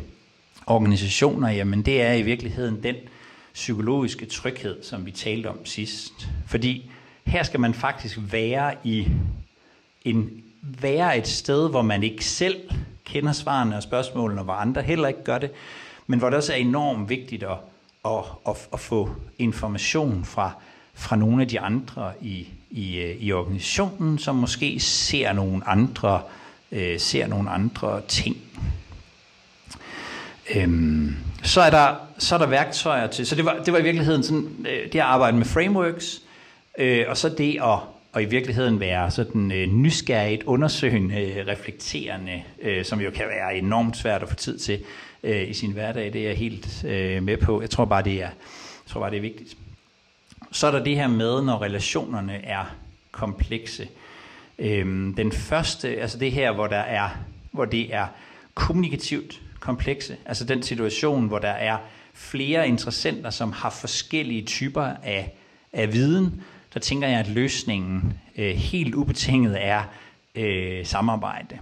organisationer, 0.67 1.51
jamen 1.51 1.83
det 1.83 2.03
er 2.03 2.13
i 2.13 2.23
virkeligheden 2.23 2.83
den 2.83 2.95
psykologiske 3.55 4.27
tryghed, 4.27 4.83
som 4.83 5.07
vi 5.07 5.11
talte 5.11 5.47
om 5.47 5.67
sidst. 5.67 6.29
Fordi 6.47 6.91
her 7.27 7.43
skal 7.43 7.61
man 7.61 7.75
faktisk 7.75 8.19
være 8.31 8.75
i 8.85 9.09
en 10.05 10.43
være 10.63 11.19
et 11.19 11.29
sted, 11.29 11.71
hvor 11.71 11.83
man 11.83 12.03
ikke 12.03 12.25
selv 12.25 12.57
kender 13.05 13.33
svarene 13.33 13.77
og 13.77 13.83
spørgsmålene, 13.83 14.41
og 14.41 14.45
hvor 14.45 14.55
andre 14.55 14.83
heller 14.83 15.09
ikke 15.09 15.25
gør 15.25 15.39
det, 15.39 15.51
men 16.07 16.19
hvor 16.19 16.31
det 16.31 16.37
også 16.37 16.53
er 16.53 16.57
enormt 16.57 17.09
vigtigt 17.09 17.43
at, 17.43 17.59
at, 18.05 18.25
at, 18.49 18.69
at 18.73 18.81
få 18.81 19.11
information 19.39 20.25
fra, 20.25 20.51
fra 20.95 21.17
nogle 21.17 21.43
af 21.43 21.49
de 21.49 21.61
andre 21.61 22.13
i, 22.21 22.49
i, 22.71 22.99
øh, 22.99 23.17
i 23.21 23.33
organisationen, 23.33 24.19
som 24.19 24.37
måske 24.37 24.81
ser 24.81 25.33
nogle 25.33 25.69
andre, 25.69 26.23
øh, 26.73 27.01
ser 27.01 27.27
nogle 27.27 27.51
andre 27.51 28.01
ting. 28.09 28.37
Øhm, 30.55 31.17
så, 31.43 31.61
er 31.61 31.71
der, 31.71 31.95
så 32.19 32.35
er 32.35 32.39
der 32.39 32.47
værktøjer 32.47 33.07
til, 33.07 33.27
så 33.27 33.35
det 33.35 33.45
var, 33.45 33.63
det 33.65 33.73
var 33.73 33.79
i 33.79 33.83
virkeligheden 33.83 34.23
sådan, 34.23 34.67
øh, 34.69 34.93
det 34.93 34.95
at 34.95 35.01
arbejde 35.01 35.37
med 35.37 35.47
frameworks, 35.47 36.23
øh, 36.79 37.05
og 37.09 37.17
så 37.17 37.29
det 37.29 37.59
at 37.63 37.79
og 38.17 38.23
i 38.23 38.27
virkeligheden 38.27 38.81
være 38.81 39.11
sådan 39.11 39.53
øh, 39.53 39.67
nysgerrigt, 39.67 40.43
undersøgende, 40.43 41.23
øh, 41.23 41.47
reflekterende, 41.47 42.43
øh, 42.63 42.85
som 42.85 43.01
jo 43.01 43.11
kan 43.11 43.25
være 43.29 43.57
enormt 43.57 43.97
svært 43.97 44.23
at 44.23 44.29
få 44.29 44.35
tid 44.35 44.59
til 44.59 44.85
øh, 45.23 45.51
i 45.51 45.53
sin 45.53 45.73
hverdag. 45.73 46.13
Det 46.13 46.21
er 46.21 46.29
jeg 46.29 46.37
helt 46.37 46.85
øh, 46.85 47.23
med 47.23 47.37
på. 47.37 47.61
Jeg 47.61 47.71
tror 47.71 47.85
bare, 47.85 48.03
det 48.03 48.13
er, 48.13 48.17
jeg 48.17 48.31
tror 48.87 49.01
bare, 49.01 49.11
det 49.11 49.17
er 49.17 49.21
vigtigt. 49.21 49.57
Så 50.53 50.67
er 50.67 50.71
der 50.71 50.85
det 50.85 50.97
her 50.97 51.09
med, 51.09 51.43
når 51.43 51.63
relationerne 51.63 52.45
er 52.45 52.75
komplekse. 53.13 53.89
Øhm, 54.59 55.15
den 55.15 55.33
første, 55.33 55.89
altså 55.89 56.19
det 56.19 56.33
her, 56.33 56.53
hvor 56.53 56.67
der 56.67 56.77
er, 56.77 57.09
hvor 57.51 57.65
det 57.65 57.95
er 57.95 58.07
kommunikativt 58.55 59.41
komplekse, 59.61 60.17
altså 60.27 60.45
den 60.45 60.63
situation, 60.63 61.27
hvor 61.27 61.39
der 61.39 61.49
er 61.49 61.79
flere 62.15 62.69
interessenter, 62.69 63.31
som 63.31 63.53
har 63.53 63.71
forskellige 63.71 64.43
typer 64.43 64.83
af, 65.03 65.37
af 65.73 65.93
viden, 65.93 66.43
der 66.75 66.81
tænker 66.81 67.09
jeg, 67.09 67.21
at 67.21 67.29
løsningen 67.29 68.19
øh, 68.37 68.51
helt 68.51 68.95
ubetinget 68.95 69.65
er 69.65 69.83
øh, 70.35 70.87
samarbejde. 70.87 71.59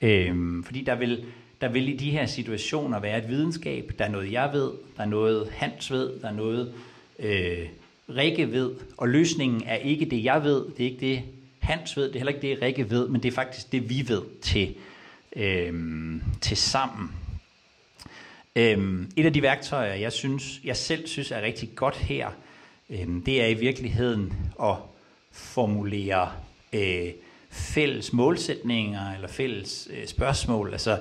Øh, 0.00 0.64
fordi 0.64 0.82
der 0.82 0.94
vil, 0.94 1.24
der 1.60 1.68
vil 1.68 1.88
i 1.88 1.96
de 1.96 2.10
her 2.10 2.26
situationer 2.26 3.00
være 3.00 3.18
et 3.18 3.28
videnskab, 3.28 3.92
der 3.98 4.04
er 4.04 4.08
noget 4.10 4.32
jeg 4.32 4.50
ved, 4.52 4.70
der 4.96 5.02
er 5.02 5.06
noget 5.06 5.48
Hans 5.52 5.92
ved, 5.92 6.20
der 6.22 6.28
er 6.28 6.32
noget 6.32 6.72
øh, 7.18 7.58
Rikke 8.08 8.52
ved, 8.52 8.70
og 8.96 9.08
løsningen 9.08 9.62
er 9.66 9.74
ikke 9.74 10.04
det 10.04 10.24
jeg 10.24 10.44
ved, 10.44 10.64
det 10.76 10.86
er 10.86 10.90
ikke 10.90 11.06
det 11.06 11.22
Hans 11.58 11.96
ved, 11.96 12.04
det 12.04 12.14
er 12.14 12.18
heller 12.18 12.32
ikke 12.32 12.48
det 12.48 12.62
Rikke 12.62 12.90
ved, 12.90 13.08
men 13.08 13.22
det 13.22 13.28
er 13.28 13.34
faktisk 13.34 13.72
det 13.72 13.90
vi 13.90 14.04
ved 14.08 14.22
til, 14.42 14.74
øh, 15.36 15.72
til 16.40 16.56
sammen. 16.56 17.10
Øh, 18.56 19.06
et 19.16 19.26
af 19.26 19.32
de 19.32 19.42
værktøjer, 19.42 19.94
jeg 19.94 20.12
synes, 20.12 20.60
jeg 20.64 20.76
selv 20.76 21.06
synes 21.06 21.30
er 21.30 21.42
rigtig 21.42 21.68
godt 21.74 21.96
her, 21.96 22.28
øh, 22.90 23.06
det 23.26 23.42
er 23.42 23.46
i 23.46 23.54
virkeligheden 23.54 24.32
at 24.62 24.76
formulere 25.32 26.32
øh, 26.72 27.10
fælles 27.50 28.12
målsætninger 28.12 29.14
eller 29.14 29.28
fælles 29.28 29.88
øh, 29.92 30.06
spørgsmål. 30.06 30.72
Altså 30.72 30.98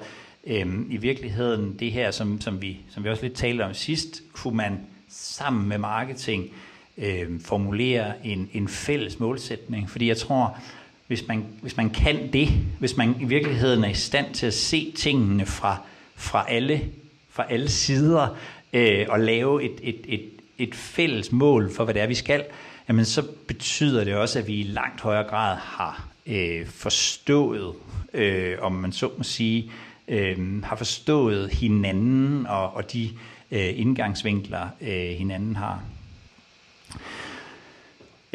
øh, 0.48 0.68
i 0.90 0.98
virkeligheden 0.98 1.80
det 1.80 1.92
her, 1.92 2.12
som, 2.12 2.42
som, 2.42 2.62
vi, 2.62 2.80
som 2.90 3.04
vi 3.04 3.10
også 3.10 3.24
lidt 3.24 3.36
talte 3.36 3.62
om 3.62 3.74
sidst, 3.74 4.22
kunne 4.34 4.58
man 4.58 4.80
sammen 5.10 5.68
med 5.68 5.78
marketing 5.78 6.52
øh, 6.98 7.42
formulere 7.42 8.28
en, 8.28 8.50
en 8.54 8.68
fælles 8.68 9.20
målsætning. 9.20 9.90
Fordi 9.90 10.08
jeg 10.08 10.18
tror, 10.18 10.58
hvis 11.08 11.28
man, 11.28 11.46
hvis 11.62 11.78
man 11.78 11.90
kan 11.90 12.34
det, 12.34 12.50
hvis 12.80 12.98
man 12.98 13.16
i 13.22 13.26
virkeligheden 13.26 13.84
er 13.84 13.90
i 13.90 13.94
stand 13.94 14.34
til 14.34 14.46
at 14.46 14.54
se 14.54 14.94
tingene 14.96 15.46
fra, 15.46 15.78
fra, 16.16 16.46
alle, 16.50 16.82
fra 17.30 17.46
alle 17.50 17.70
sider, 17.70 18.38
øh, 18.74 19.06
og 19.10 19.20
lave 19.20 19.64
et, 19.64 19.80
et, 19.82 20.02
et, 20.08 20.30
et 20.58 20.76
fælles 20.76 21.32
mål 21.32 21.74
for, 21.76 21.84
hvad 21.84 21.94
det 21.94 22.02
er, 22.02 22.08
vi 22.08 22.16
skal, 22.16 22.44
jamen 22.88 23.06
så 23.06 23.28
betyder 23.48 24.04
det 24.04 24.16
også, 24.16 24.40
at 24.40 24.48
vi 24.48 24.54
i 24.54 24.64
langt 24.64 25.02
højere 25.02 25.24
grad 25.24 25.58
har 25.58 26.08
øh, 26.28 26.68
forstået, 26.68 27.74
øh, 28.14 28.58
om 28.62 28.72
man 28.72 28.92
så 28.92 29.10
må 29.18 29.24
sige, 29.24 29.72
øh, 30.08 30.64
har 30.64 30.76
forstået 30.76 31.50
hinanden 31.50 32.48
og, 32.48 32.74
og 32.74 32.94
de 32.94 33.10
øh, 33.52 33.80
indgangsvinkler, 33.80 34.68
øh, 34.82 35.10
hinanden 35.18 35.56
har. 35.56 35.84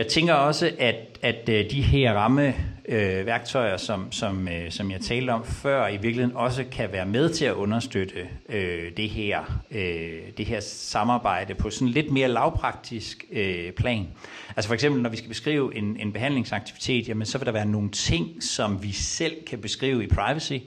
Jeg 0.00 0.08
tænker 0.08 0.34
også, 0.34 0.70
at, 0.78 1.18
at 1.22 1.48
øh, 1.48 1.70
de 1.70 1.82
her 1.82 2.14
ramme 2.14 2.54
øh, 2.88 3.26
værktøjer, 3.26 3.76
som, 3.76 4.12
som, 4.12 4.48
øh, 4.48 4.70
som 4.70 4.90
jeg 4.90 5.00
talte 5.00 5.30
om 5.30 5.44
før, 5.44 5.88
i 5.88 5.92
virkeligheden 5.92 6.36
også 6.36 6.64
kan 6.72 6.92
være 6.92 7.06
med 7.06 7.28
til 7.28 7.44
at 7.44 7.52
understøtte 7.52 8.28
øh, 8.48 8.96
det, 8.96 9.10
her, 9.10 9.62
øh, 9.70 10.18
det 10.36 10.46
her 10.46 10.60
samarbejde 10.60 11.54
på 11.54 11.70
sådan 11.70 11.88
lidt 11.88 12.12
mere 12.12 12.28
lavpraktisk 12.28 13.24
øh, 13.32 13.72
plan. 13.72 14.08
Altså 14.56 14.68
for 14.68 14.74
eksempel, 14.74 15.02
når 15.02 15.10
vi 15.10 15.16
skal 15.16 15.28
beskrive 15.28 15.76
en, 15.76 15.96
en 16.00 16.12
behandlingsaktivitet, 16.12 17.08
jamen 17.08 17.26
så 17.26 17.38
vil 17.38 17.46
der 17.46 17.52
være 17.52 17.66
nogle 17.66 17.90
ting, 17.90 18.42
som 18.42 18.82
vi 18.82 18.92
selv 18.92 19.44
kan 19.46 19.58
beskrive 19.58 20.04
i 20.04 20.06
privacy. 20.06 20.58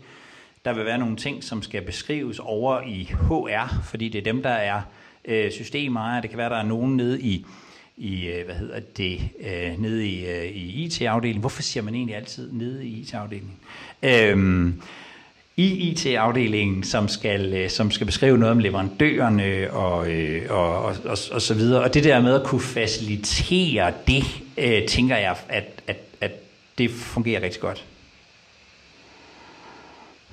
Der 0.66 0.74
vil 0.74 0.86
være 0.86 0.98
nogle 0.98 1.16
ting, 1.16 1.44
som 1.44 1.62
skal 1.62 1.82
beskrives 1.82 2.40
over 2.40 2.82
i 2.82 3.04
HR, 3.04 3.84
fordi 3.84 4.10
det 4.10 4.20
er 4.20 4.34
dem, 4.34 4.44
der 4.44 4.50
er 4.50 4.82
øh, 5.26 5.52
systemejere. 5.52 6.22
Det 6.22 6.30
kan 6.30 6.38
være, 6.38 6.50
der 6.50 6.58
er 6.58 6.66
nogen 6.66 6.98
nede 6.98 7.22
i 7.22 7.46
i, 7.98 8.26
øh, 8.28 8.46
hvad 8.46 8.56
hedder 8.56 8.80
det, 8.98 9.22
øh, 9.40 9.82
nede 9.82 10.08
i, 10.08 10.26
øh, 10.26 10.46
i 10.46 10.84
IT-afdelingen. 10.84 11.40
Hvorfor 11.40 11.62
siger 11.62 11.84
man 11.84 11.96
egentlig 11.96 12.16
altid 12.16 12.52
nede 12.52 12.86
i 12.86 13.02
IT-afdelingen? 13.02 13.54
Øhm, 14.04 14.82
i 15.58 15.92
IT-afdelingen, 15.92 16.84
som 16.84 17.08
skal, 17.08 17.54
øh, 17.54 17.70
som 17.70 17.92
skal 17.92 18.06
beskrive 18.06 18.38
noget 18.38 18.52
om 18.52 18.60
leverandørerne 18.60 19.72
og, 19.74 20.12
øh, 20.12 20.46
og, 20.50 20.84
og, 20.84 20.96
og, 21.06 21.18
og 21.32 21.42
så 21.42 21.54
videre. 21.54 21.84
Og 21.84 21.94
det 21.94 22.04
der 22.04 22.22
med 22.22 22.36
at 22.42 22.48
kunne 22.48 22.62
facilitere 22.62 23.94
det, 24.08 24.24
øh, 24.58 24.88
tænker 24.88 25.18
jeg, 25.18 25.36
at, 25.50 25.84
at, 25.88 25.98
at 26.22 26.32
det 26.78 26.92
fungerer 26.92 27.42
rigtig 27.42 27.62
godt. 27.62 27.86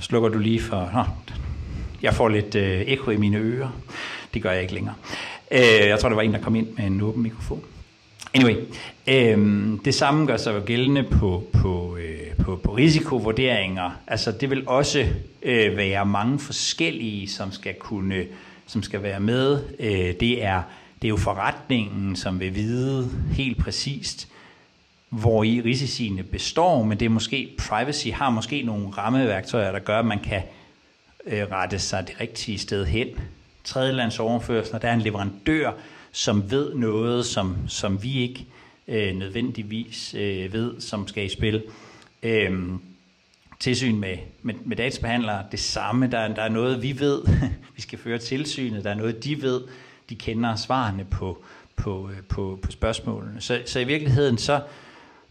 Slukker 0.00 0.28
du 0.28 0.38
lige 0.38 0.60
for... 0.60 0.90
Nå, 0.94 1.04
jeg 2.02 2.14
får 2.14 2.28
lidt 2.28 2.54
øh, 2.54 2.80
ekko 2.80 3.10
i 3.10 3.16
mine 3.16 3.38
ører. 3.38 3.80
Det 4.34 4.42
gør 4.42 4.50
jeg 4.50 4.62
ikke 4.62 4.74
længere. 4.74 4.94
Øh, 5.50 5.88
jeg 5.88 5.98
tror, 5.98 6.08
der 6.08 6.16
var 6.16 6.22
en, 6.22 6.32
der 6.32 6.40
kom 6.40 6.56
ind 6.56 6.68
med 6.76 6.86
en 6.86 7.00
åben 7.00 7.22
mikrofon. 7.22 7.62
Anyway, 8.34 8.56
øh, 9.06 9.38
det 9.84 9.94
samme 9.94 10.26
gør 10.26 10.36
sig 10.36 10.54
jo 10.54 10.62
gældende 10.66 11.02
på, 11.02 11.44
på, 11.52 11.96
øh, 11.96 12.44
på, 12.44 12.56
på 12.56 12.74
risikovurderinger. 12.74 13.90
Altså, 14.06 14.32
det 14.32 14.50
vil 14.50 14.68
også 14.68 15.06
øh, 15.42 15.76
være 15.76 16.06
mange 16.06 16.38
forskellige, 16.38 17.28
som 17.28 17.52
skal 17.52 17.74
kunne, 17.74 18.24
som 18.66 18.82
skal 18.82 19.02
være 19.02 19.20
med. 19.20 19.62
Øh, 19.78 20.14
det 20.20 20.44
er 20.44 20.62
det 21.02 21.08
er 21.08 21.10
jo 21.10 21.16
forretningen, 21.16 22.16
som 22.16 22.40
vil 22.40 22.54
vide 22.54 23.10
helt 23.32 23.58
præcist, 23.58 24.28
hvor 25.08 25.44
i 25.44 25.60
risiciene 25.60 26.22
består, 26.22 26.82
men 26.82 27.00
det 27.00 27.06
er 27.06 27.10
måske, 27.10 27.54
privacy 27.58 28.08
har 28.08 28.30
måske 28.30 28.62
nogle 28.62 28.90
rammeværktøjer, 28.90 29.72
der 29.72 29.78
gør, 29.78 29.98
at 29.98 30.06
man 30.06 30.18
kan 30.18 30.42
øh, 31.26 31.42
rette 31.42 31.78
sig 31.78 32.06
det 32.08 32.20
rigtige 32.20 32.58
sted 32.58 32.86
hen 32.86 33.08
tredjelandsoverførsler. 33.64 34.78
Der 34.78 34.88
er 34.88 34.94
en 34.94 35.00
leverandør, 35.00 35.72
som 36.12 36.50
ved 36.50 36.74
noget, 36.74 37.26
som, 37.26 37.56
som 37.68 38.02
vi 38.02 38.18
ikke 38.18 38.46
øh, 38.88 39.16
nødvendigvis 39.16 40.14
øh, 40.14 40.52
ved, 40.52 40.80
som 40.80 41.08
skal 41.08 41.24
i 41.24 41.28
spil. 41.28 41.62
Øh, 42.22 42.52
tilsyn 43.60 43.96
med, 43.96 44.16
med, 44.42 44.54
med 44.64 44.76
databehandlere, 44.76 45.44
det 45.50 45.60
samme. 45.60 46.06
Der, 46.06 46.34
der 46.34 46.42
er 46.42 46.48
noget, 46.48 46.82
vi 46.82 47.00
ved, 47.00 47.22
vi 47.76 47.82
skal 47.82 47.98
føre 47.98 48.18
tilsynet. 48.18 48.84
Der 48.84 48.90
er 48.90 48.94
noget, 48.94 49.24
de 49.24 49.42
ved, 49.42 49.60
de 50.08 50.14
kender 50.16 50.56
svarene 50.56 51.04
på, 51.04 51.44
på, 51.76 52.10
øh, 52.10 52.22
på, 52.28 52.58
på 52.62 52.70
spørgsmålene. 52.70 53.40
Så, 53.40 53.62
så 53.66 53.80
i 53.80 53.84
virkeligheden, 53.84 54.38
så 54.38 54.60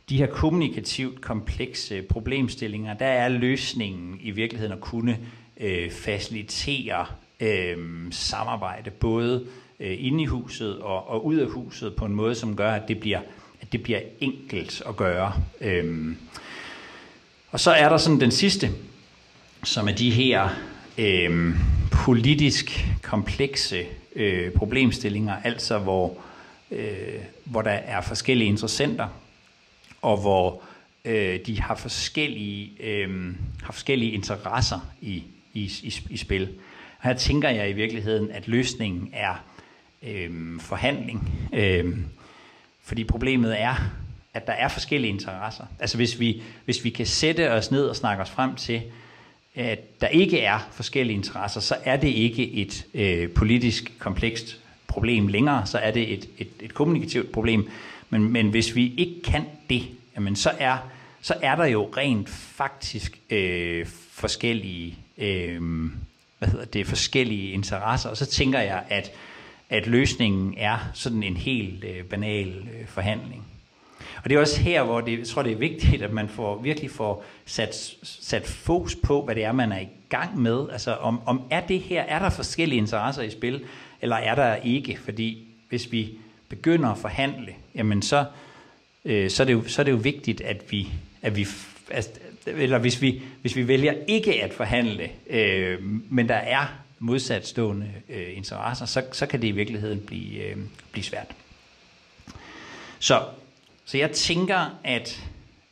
de 0.10 0.18
her 0.18 0.28
kommunikativt 0.28 1.22
komplekse 1.22 2.02
problemstillinger, 2.02 2.94
der 2.94 3.06
er 3.06 3.30
løsningen 3.30 4.18
i 4.22 4.32
virkeligheden 4.32 4.74
at 4.74 4.82
kunne 4.82 5.20
øh, 5.60 5.92
facilitere 5.92 7.06
øh, 7.40 7.78
samarbejde, 8.12 8.90
både 8.90 9.46
øh, 9.80 9.96
inde 10.00 10.24
i 10.24 10.26
huset 10.26 10.80
og, 10.80 11.10
og 11.10 11.26
ud 11.26 11.36
af 11.36 11.48
huset, 11.48 11.96
på 11.96 12.06
en 12.06 12.16
måde, 12.16 12.36
som 12.36 12.56
gør, 12.56 12.72
at 12.72 12.88
det 12.88 13.00
bliver, 13.00 13.20
at 13.62 13.72
det 13.72 13.84
bliver 13.84 14.00
enkelt 14.20 14.82
at 14.88 14.96
gøre. 14.96 15.34
Øh, 15.62 16.16
og 17.52 17.60
så 17.60 17.72
er 17.72 17.90
der 17.90 17.98
sådan 17.98 18.20
den 18.20 18.32
sidste, 18.32 18.70
som 19.64 19.88
er 19.88 19.92
de 19.92 20.12
her 20.12 20.50
øh, 20.98 21.56
politisk 21.92 22.88
komplekse 23.02 23.86
øh, 24.16 24.52
problemstillinger, 24.52 25.36
altså 25.44 25.80
hvor, 25.80 26.18
øh, 26.72 27.20
hvor 27.44 27.62
der 27.62 27.72
er 27.72 28.02
forskellige 28.02 28.48
interessenter, 28.48 29.08
og 30.02 30.18
hvor 30.18 30.62
øh, 31.06 31.40
de 31.46 31.62
har 31.62 31.76
forskellige, 31.76 32.72
øh, 32.80 33.36
har 33.64 33.74
forskellige 33.74 34.12
interesser 34.12 34.80
i, 35.02 35.24
i, 35.54 35.72
i, 35.84 35.94
i 36.10 36.18
spil. 36.18 36.50
Og 37.00 37.08
her 37.08 37.14
tænker 37.14 37.50
jeg 37.50 37.70
i 37.70 37.74
virkeligheden, 37.74 38.32
at 38.32 38.48
løsningen 38.48 39.10
er 39.14 39.44
øh, 40.04 40.60
forhandling. 40.60 41.32
Øh, 41.54 41.98
fordi 42.84 43.04
problemet 43.04 43.62
er, 43.62 43.76
at 44.34 44.48
der 44.48 44.54
er 44.54 44.68
forskellige 44.68 45.14
interesser. 45.14 45.64
Altså 45.80 45.98
hvis 45.98 46.20
vi, 46.20 46.42
hvis 46.66 46.84
vi 46.84 46.90
kan 46.90 47.06
sætte 47.06 47.52
os 47.52 47.72
ned 47.72 47.86
og 47.86 47.96
snakke 47.96 48.24
os 48.24 48.30
frem 48.30 48.56
til, 48.56 48.82
at 49.56 50.02
der 50.02 50.08
ikke 50.08 50.40
er 50.40 50.60
forskellige 50.72 51.18
interesser, 51.18 51.62
så 51.62 51.76
er 51.84 51.98
det 51.98 52.08
ikke 52.08 52.52
et 52.52 52.86
øh, 52.94 53.30
politisk 53.30 53.92
komplekst 54.00 54.60
problem 54.88 55.28
længere, 55.28 55.66
så 55.66 55.78
er 55.78 55.92
det 55.92 56.14
et, 56.14 56.30
et, 56.38 56.48
et 56.60 56.74
kommunikativt 56.74 57.32
problem. 57.32 57.70
Men, 58.10 58.32
men 58.32 58.50
hvis 58.50 58.76
vi 58.76 58.94
ikke 58.98 59.22
kan 59.22 59.46
det, 59.70 59.84
jamen 60.16 60.36
så 60.36 60.52
er, 60.60 60.78
så 61.22 61.34
er 61.42 61.56
der 61.56 61.66
jo 61.66 61.90
rent 61.98 62.30
faktisk 62.30 63.20
øh, 63.30 63.86
forskellige 64.12 64.98
øh, 65.18 65.62
hvad 66.40 66.50
hedder 66.50 66.66
det, 66.66 66.88
forskellige 66.88 67.52
interesser, 67.52 68.10
og 68.10 68.18
så 68.18 68.26
tænker 68.26 68.60
jeg, 68.60 68.84
at, 68.90 69.12
at 69.70 69.88
løsningen 69.88 70.54
er 70.58 70.78
sådan 70.94 71.24
en 71.24 71.38
helt 71.38 71.84
øh, 71.84 72.04
banal 72.04 72.48
øh, 72.48 72.88
forhandling. 72.88 73.46
Og 74.24 74.30
det 74.30 74.36
er 74.36 74.40
også 74.40 74.62
her, 74.62 74.84
hvor 74.84 75.02
det, 75.02 75.20
jeg 75.20 75.28
tror, 75.28 75.42
det 75.42 75.52
er 75.52 75.58
vigtigt, 75.58 76.02
at 76.02 76.14
man 76.14 76.30
får, 76.30 76.62
virkelig 76.62 76.92
får 76.92 77.26
sat, 77.46 77.96
sat 78.04 78.48
fokus 78.48 78.96
på, 78.96 79.26
hvad 79.26 79.36
det 79.36 79.44
er, 79.44 79.52
man 79.52 79.72
er 79.72 79.80
i 79.80 79.88
gang 80.10 80.42
med. 80.42 80.70
Altså, 80.72 80.96
om, 80.96 81.22
om 81.26 81.42
er 81.50 81.62
det 81.68 81.80
her, 81.80 82.02
er 82.02 82.20
der 82.20 82.30
forskellige 82.30 82.80
interesser 82.80 83.22
i 83.22 83.30
spil, 83.30 83.62
eller 84.02 84.16
er 84.16 84.36
der 84.36 84.56
ikke? 84.56 85.00
Fordi 85.06 85.48
hvis 85.70 85.92
vi 85.92 86.10
begynder 86.50 86.90
at 86.90 86.98
forhandle, 86.98 87.54
jamen 87.76 88.02
så, 88.02 88.26
øh, 89.06 89.30
så, 89.30 89.44
er 89.44 89.46
det 89.46 89.54
jo, 89.54 89.68
så 89.68 89.82
er 89.82 89.84
det 89.84 89.92
jo 89.92 89.98
vigtigt, 89.98 90.42
at 90.42 90.64
vi, 90.72 90.88
at 91.22 91.36
vi 91.36 91.48
altså, 91.92 92.10
eller 92.48 92.78
hvis 92.78 93.02
vi, 93.02 93.22
hvis 93.42 93.56
vi 93.56 93.68
vælger 93.68 93.94
ikke 94.08 94.44
at 94.44 94.54
forhandle, 94.54 95.10
øh, 95.30 95.84
men 96.10 96.30
der 96.30 96.36
er 96.36 96.66
modsatstående 97.00 97.92
øh, 98.10 98.28
interesser, 98.38 98.86
så, 98.86 99.04
så 99.12 99.26
kan 99.26 99.42
det 99.42 99.48
i 99.48 99.52
virkeligheden 99.52 100.00
blive, 100.00 100.44
øh, 100.44 100.58
blive 100.92 101.04
svært. 101.04 101.28
Så, 103.00 103.24
så 103.86 103.98
jeg 103.98 104.12
tænker, 104.12 104.80
at 104.84 105.24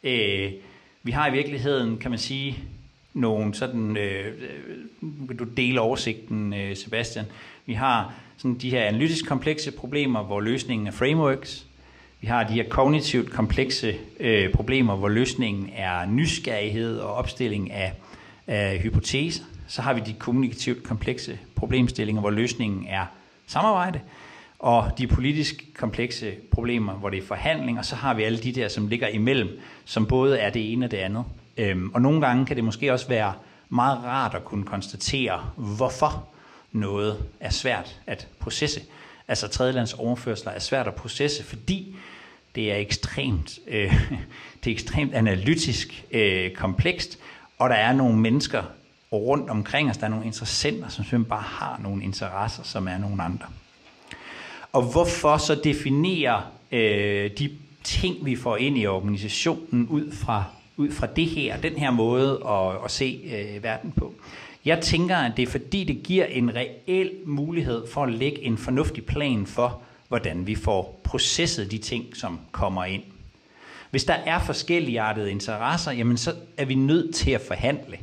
øh, 0.04 0.52
vi 1.04 1.12
har 1.12 1.28
i 1.28 1.32
virkeligheden, 1.32 1.98
kan 1.98 2.12
man 2.12 2.20
sige, 2.20 2.60
nogle 3.14 3.54
sådan, 3.54 3.98
øh, 3.98 4.42
vil 5.02 5.40
du 5.40 5.44
dele 5.44 5.82
oversigten, 5.82 6.54
øh, 6.54 6.76
Sebastian. 6.76 7.26
Vi 7.66 7.74
har 7.74 8.14
sådan 8.38 8.56
de 8.56 8.70
her 8.70 8.84
analytisk 8.84 9.26
komplekse 9.26 9.72
problemer, 9.72 10.24
hvor 10.24 10.42
løsningen 10.42 10.88
er 10.88 10.92
frameworks. 10.92 11.67
Vi 12.22 12.28
har 12.28 12.44
de 12.44 12.54
her 12.54 12.70
kognitivt 12.70 13.32
komplekse 13.32 13.96
øh, 14.20 14.54
problemer, 14.54 14.96
hvor 14.96 15.10
løsningen 15.10 15.70
er 15.76 16.06
nysgerrighed 16.06 17.00
og 17.00 17.14
opstilling 17.14 17.72
af, 17.72 17.94
af 18.48 18.80
hypoteser. 18.80 19.44
Så 19.68 19.82
har 19.82 19.94
vi 19.94 20.02
de 20.06 20.14
kommunikativt 20.14 20.84
komplekse 20.84 21.40
problemstillinger, 21.56 22.22
hvor 22.22 22.30
løsningen 22.30 22.86
er 22.90 23.06
samarbejde. 23.48 24.00
Og 24.60 24.92
de 24.98 25.08
politisk 25.08 25.64
komplekse 25.76 26.32
problemer, 26.52 26.94
hvor 26.94 27.10
det 27.10 27.24
er 27.24 27.28
forhandling. 27.28 27.80
Og 27.80 27.86
så 27.86 27.96
har 27.96 28.14
vi 28.14 28.24
alle 28.24 28.40
de 28.40 28.52
der, 28.52 28.68
som 28.68 28.88
ligger 28.88 29.08
imellem, 29.08 29.60
som 29.86 30.06
både 30.06 30.40
er 30.40 30.50
det 30.50 30.72
ene 30.72 30.86
og 30.86 30.92
det 30.92 30.98
andet. 30.98 31.24
Øhm, 31.58 31.92
og 31.94 32.02
nogle 32.02 32.22
gange 32.22 32.46
kan 32.46 32.56
det 32.56 32.64
måske 32.64 32.94
også 32.94 33.08
være 33.08 33.34
meget 33.70 33.98
rart 34.04 34.34
at 34.34 34.46
kunne 34.46 34.64
konstatere, 34.64 35.50
hvorfor 35.56 36.28
noget 36.72 37.24
er 37.40 37.50
svært 37.50 38.02
at 38.08 38.28
processe 38.40 38.82
altså 39.28 39.48
tredjelands 39.48 39.94
overførsler, 39.94 40.52
er 40.52 40.60
svært 40.60 40.88
at 40.88 40.96
processe, 40.96 41.44
fordi 41.44 41.96
det 42.56 42.72
er 42.72 42.76
ekstremt, 42.76 43.60
øh, 43.68 43.94
det 44.64 44.70
er 44.70 44.76
ekstremt 44.76 45.14
analytisk 45.14 46.06
øh, 46.12 46.52
komplekst, 46.52 47.20
og 47.60 47.70
der 47.70 47.76
er 47.76 47.94
nogle 47.94 48.18
mennesker 48.18 48.64
rundt 49.12 49.50
omkring 49.50 49.90
os, 49.90 49.98
der 49.98 50.06
er 50.06 50.10
nogle 50.10 50.26
interessenter, 50.26 50.90
som 50.90 51.04
simpelthen 51.04 51.26
bare 51.26 51.42
har 51.42 51.80
nogle 51.84 52.04
interesser, 52.04 52.64
som 52.64 52.88
er 52.88 52.98
nogle 52.98 53.24
andre. 53.24 53.48
Og 54.74 54.82
hvorfor 54.82 55.38
så 55.38 55.56
definere 55.64 56.42
øh, 56.72 57.32
de 57.40 57.58
ting, 57.84 58.26
vi 58.26 58.36
får 58.36 58.58
ind 58.58 58.78
i 58.78 58.88
organisationen 58.88 59.88
ud 59.88 60.12
fra, 60.12 60.44
ud 60.78 60.92
fra 60.92 61.08
det 61.08 61.26
her, 61.26 61.58
den 61.58 61.74
her 61.74 61.92
måde 61.92 62.42
at, 62.48 62.86
at 62.86 62.92
se 62.92 63.22
øh, 63.26 63.64
verden 63.64 63.92
på? 63.92 64.14
Jeg 64.68 64.82
tænker, 64.82 65.18
at 65.18 65.38
det 65.38 65.44
er 65.44 65.48
fordi, 65.52 65.84
det 65.84 66.04
giver 66.04 66.26
en 66.26 66.56
reel 66.56 67.12
mulighed 67.26 67.88
for 67.94 68.04
at 68.04 68.14
lægge 68.14 68.44
en 68.44 68.58
fornuftig 68.58 69.06
plan 69.06 69.46
for, 69.46 69.82
hvordan 70.08 70.48
vi 70.48 70.56
får 70.56 71.02
processet 71.04 71.72
de 71.72 71.78
ting, 71.78 72.06
som 72.14 72.40
kommer 72.52 72.86
ind. 72.86 73.04
Hvis 73.92 74.04
der 74.04 74.14
er 74.14 74.40
forskellige 74.40 75.02
artede 75.02 75.32
interesser, 75.32 75.92
jamen 75.92 76.18
så 76.18 76.34
er 76.58 76.66
vi 76.66 76.76
nødt 76.76 77.16
til 77.16 77.32
at 77.32 77.42
forhandle. 77.42 77.98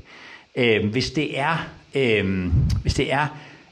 Øh, 0.57 0.91
hvis, 0.91 1.11
det 1.11 1.39
er, 1.39 1.69
øh, 1.95 2.47
hvis 2.83 2.95
det 2.95 3.13
er 3.13 3.27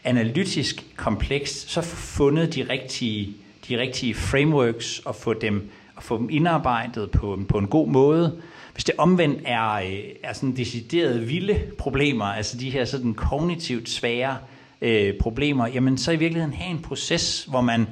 analytisk 0.05 0.85
komplekst, 0.96 1.70
så 1.70 1.83
fundet 1.83 2.55
de 2.55 2.66
rigtige, 2.68 3.37
de 3.68 3.78
rigtige 3.78 4.14
frameworks 4.14 4.98
og 4.98 5.16
få 5.16 5.33
dem, 5.33 5.70
og 5.96 6.02
få 6.02 6.18
dem 6.18 6.31
indarbejdet 6.31 7.11
på, 7.11 7.40
på 7.48 7.59
en 7.59 7.66
god 7.66 7.88
måde. 7.88 8.42
Hvis 8.73 8.85
det 8.85 8.95
omvendt 8.99 9.43
er, 9.45 9.73
øh, 9.73 10.01
er 10.23 10.33
sådan 10.33 10.57
decideret 10.57 11.29
vilde 11.29 11.61
problemer, 11.79 12.25
altså 12.25 12.59
de 12.59 12.71
her 12.71 12.85
sådan 12.85 13.15
kognitivt 13.15 13.89
svære 13.89 14.39
øh, 14.81 15.19
problemer, 15.19 15.67
jamen 15.67 15.99
så 15.99 16.13
i 16.13 16.17
virkeligheden 16.17 16.55
have 16.55 16.71
en 16.71 16.83
proces, 16.83 17.45
hvor 17.45 17.61
man, 17.61 17.87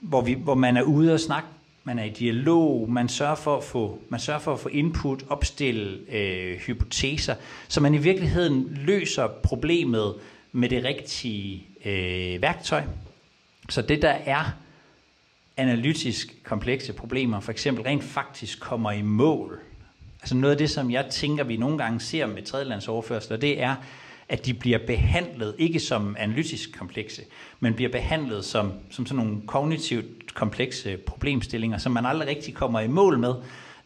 hvor, 0.00 0.20
vi, 0.20 0.32
hvor 0.32 0.54
man 0.54 0.76
er 0.76 0.82
ude 0.82 1.14
og 1.14 1.20
snakke, 1.20 1.48
man 1.84 1.98
er 1.98 2.04
i 2.04 2.10
dialog, 2.10 2.90
man 2.90 3.08
sørger 3.08 3.34
for 3.34 3.56
at 3.56 3.64
få, 3.64 3.98
man 4.08 4.20
sørger 4.20 4.40
for, 4.40 4.52
at 4.52 4.60
få 4.60 4.68
input, 4.68 5.24
opstille 5.28 5.98
øh, 6.12 6.58
hypoteser, 6.58 7.34
så 7.68 7.80
man 7.80 7.94
i 7.94 7.98
virkeligheden 7.98 8.78
løser 8.86 9.28
problemet 9.42 10.14
med 10.52 10.68
det 10.68 10.84
rigtige 10.84 11.66
øh, 11.84 12.42
værktøj. 12.42 12.82
Så 13.68 13.82
det 13.82 14.02
der 14.02 14.16
er 14.24 14.44
analytisk 15.56 16.36
komplekse 16.44 16.92
problemer, 16.92 17.40
for 17.40 17.52
eksempel 17.52 17.84
rent 17.84 18.04
faktisk 18.04 18.60
kommer 18.60 18.90
i 18.90 19.02
mål. 19.02 19.60
Altså 20.20 20.34
noget 20.34 20.52
af 20.52 20.58
det, 20.58 20.70
som 20.70 20.90
jeg 20.90 21.06
tænker, 21.10 21.44
vi 21.44 21.56
nogle 21.56 21.78
gange 21.78 22.00
ser 22.00 22.26
med 22.26 22.42
tredjelandsoverførsler, 22.42 23.36
det 23.36 23.62
er, 23.62 23.76
at 24.28 24.46
de 24.46 24.54
bliver 24.54 24.78
behandlet 24.86 25.54
ikke 25.58 25.80
som 25.80 26.16
analytisk 26.18 26.78
komplekse, 26.78 27.22
men 27.60 27.74
bliver 27.74 27.90
behandlet 27.90 28.44
som, 28.44 28.72
som 28.90 29.06
sådan 29.06 29.24
nogle 29.24 29.42
kognitivt 29.46 30.34
komplekse 30.34 30.96
problemstillinger, 30.96 31.78
som 31.78 31.92
man 31.92 32.06
aldrig 32.06 32.28
rigtig 32.28 32.54
kommer 32.54 32.80
i 32.80 32.88
mål 32.88 33.18
med, 33.18 33.34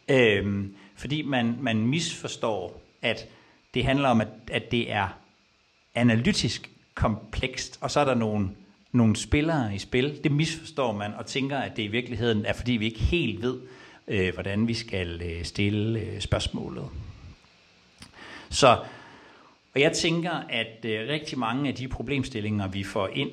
øhm, 0.09 0.75
fordi 0.95 1.21
man, 1.21 1.57
man 1.61 1.87
misforstår, 1.87 2.81
at 3.01 3.27
det 3.73 3.85
handler 3.85 4.09
om, 4.09 4.21
at, 4.21 4.27
at 4.51 4.71
det 4.71 4.91
er 4.91 5.07
analytisk 5.95 6.69
komplekst, 6.95 7.77
og 7.81 7.91
så 7.91 7.99
er 7.99 8.05
der 8.05 8.15
nogle, 8.15 8.49
nogle 8.91 9.15
spillere 9.15 9.75
i 9.75 9.77
spil. 9.77 10.19
Det 10.23 10.31
misforstår 10.31 10.91
man 10.91 11.13
og 11.13 11.25
tænker, 11.25 11.57
at 11.57 11.77
det 11.77 11.83
i 11.83 11.87
virkeligheden 11.87 12.45
er, 12.45 12.53
fordi 12.53 12.71
vi 12.71 12.85
ikke 12.85 12.99
helt 12.99 13.41
ved, 13.41 13.57
øh, 14.07 14.33
hvordan 14.33 14.67
vi 14.67 14.73
skal 14.73 15.21
øh, 15.21 15.43
stille 15.43 15.99
øh, 15.99 16.19
spørgsmålet. 16.19 16.85
Så 18.49 18.77
og 19.77 19.81
jeg 19.81 19.91
tænker, 19.91 20.31
at 20.49 20.85
øh, 20.85 21.09
rigtig 21.09 21.39
mange 21.39 21.69
af 21.69 21.75
de 21.75 21.87
problemstillinger, 21.87 22.67
vi 22.67 22.83
får 22.83 23.09
ind, 23.13 23.31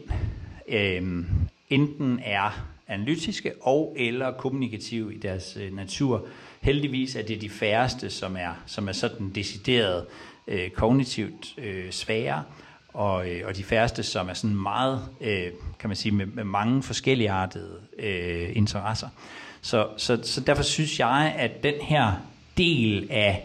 øh, 0.69 1.25
enten 1.71 2.21
er 2.25 2.67
analytiske 2.89 3.53
og 3.61 3.97
eller 3.99 4.33
kommunikative 4.33 5.15
i 5.15 5.19
deres 5.19 5.57
øh, 5.61 5.77
natur. 5.77 6.27
Heldigvis 6.61 7.17
er 7.17 7.23
det 7.23 7.41
de 7.41 7.51
færreste, 7.51 8.11
som 8.11 8.37
er, 8.37 8.63
som 8.67 8.89
er 8.89 8.93
sådan 8.93 9.31
decideret 9.31 10.07
øh, 10.47 10.71
kognitivt 10.71 11.55
øh, 11.59 11.91
svære, 11.91 12.43
og, 12.95 13.31
øh, 13.31 13.43
og 13.47 13.57
de 13.57 13.65
færreste, 13.65 14.03
som 14.03 14.29
er 14.29 14.35
sådan 14.35 14.57
meget, 14.57 15.01
øh, 15.21 15.47
kan 15.79 15.91
man 15.91 15.97
sige, 15.97 16.13
med, 16.13 16.27
med 16.27 16.45
mange 16.45 16.83
forskellige 16.83 17.31
artede 17.31 17.79
øh, 17.99 18.57
interesser. 18.57 19.09
Så, 19.61 19.89
så, 19.97 20.19
så 20.23 20.41
derfor 20.41 20.63
synes 20.63 21.01
jeg, 21.01 21.35
at 21.39 21.63
den 21.63 21.75
her 21.81 22.13
del 22.57 23.07
af 23.11 23.45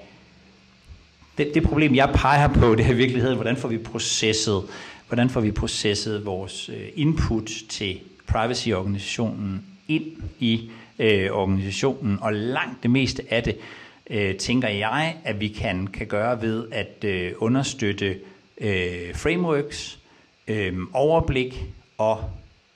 det, 1.38 1.52
det 1.54 1.64
problem, 1.64 1.96
jeg 1.96 2.12
peger 2.16 2.48
på, 2.48 2.76
det 2.76 2.86
er 2.86 2.90
i 2.92 2.96
virkeligheden, 2.96 3.36
hvordan 3.36 3.58
får 3.58 3.68
vi 3.68 3.78
processet, 3.78 4.64
hvordan 5.08 5.30
får 5.30 5.42
vi 5.42 5.52
processet 5.52 6.26
vores 6.26 6.70
øh, 6.70 6.88
input 6.96 7.50
til 7.70 8.00
privacy-organisationen 8.28 9.66
ind 9.88 10.04
i 10.40 10.72
øh, 11.00 11.32
organisationen, 11.32 12.18
og 12.22 12.34
langt 12.34 12.84
det 12.84 12.92
meste 12.92 13.24
af 13.30 13.44
det, 13.44 13.58
øh, 14.10 14.36
tænker 14.36 14.68
jeg, 14.68 15.16
at 15.24 15.40
vi 15.40 15.48
kan, 15.48 15.88
kan 15.88 16.08
gøre 16.08 16.42
ved 16.42 16.68
at 16.72 17.04
øh, 17.04 17.32
understøtte 17.38 18.18
øh, 18.60 19.16
frameworks, 19.16 20.00
øh, 20.48 20.78
overblik 20.94 21.64
og 21.98 22.30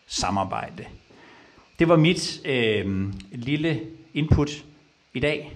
samarbejde. 0.08 0.86
Det 1.80 1.90
var 1.90 1.96
mit 1.96 2.42
øh, 2.46 3.14
lille 3.32 3.82
input 4.14 4.66
i 5.14 5.20
dag. 5.20 5.52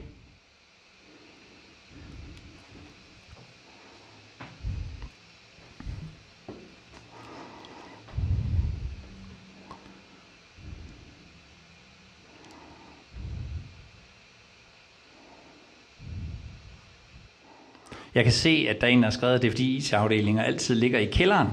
Jeg 18.17 18.25
kan 18.25 18.33
se, 18.33 18.65
at 18.69 18.81
der 18.81 18.87
er 18.87 18.91
en, 18.91 18.99
der 18.99 19.05
har 19.05 19.11
skrevet, 19.11 19.35
at 19.35 19.41
det 19.41 19.47
er 19.47 19.51
fordi 19.51 19.77
IT-afdelinger 19.77 20.43
altid 20.43 20.75
ligger 20.75 20.99
i 20.99 21.05
kælderen. 21.05 21.47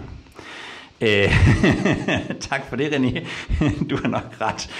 Øh, 1.00 1.28
tak 2.50 2.68
for 2.68 2.76
det, 2.76 2.92
René. 2.92 3.26
Du 3.90 3.96
har 3.96 4.08
nok 4.08 4.36
ret. 4.40 4.70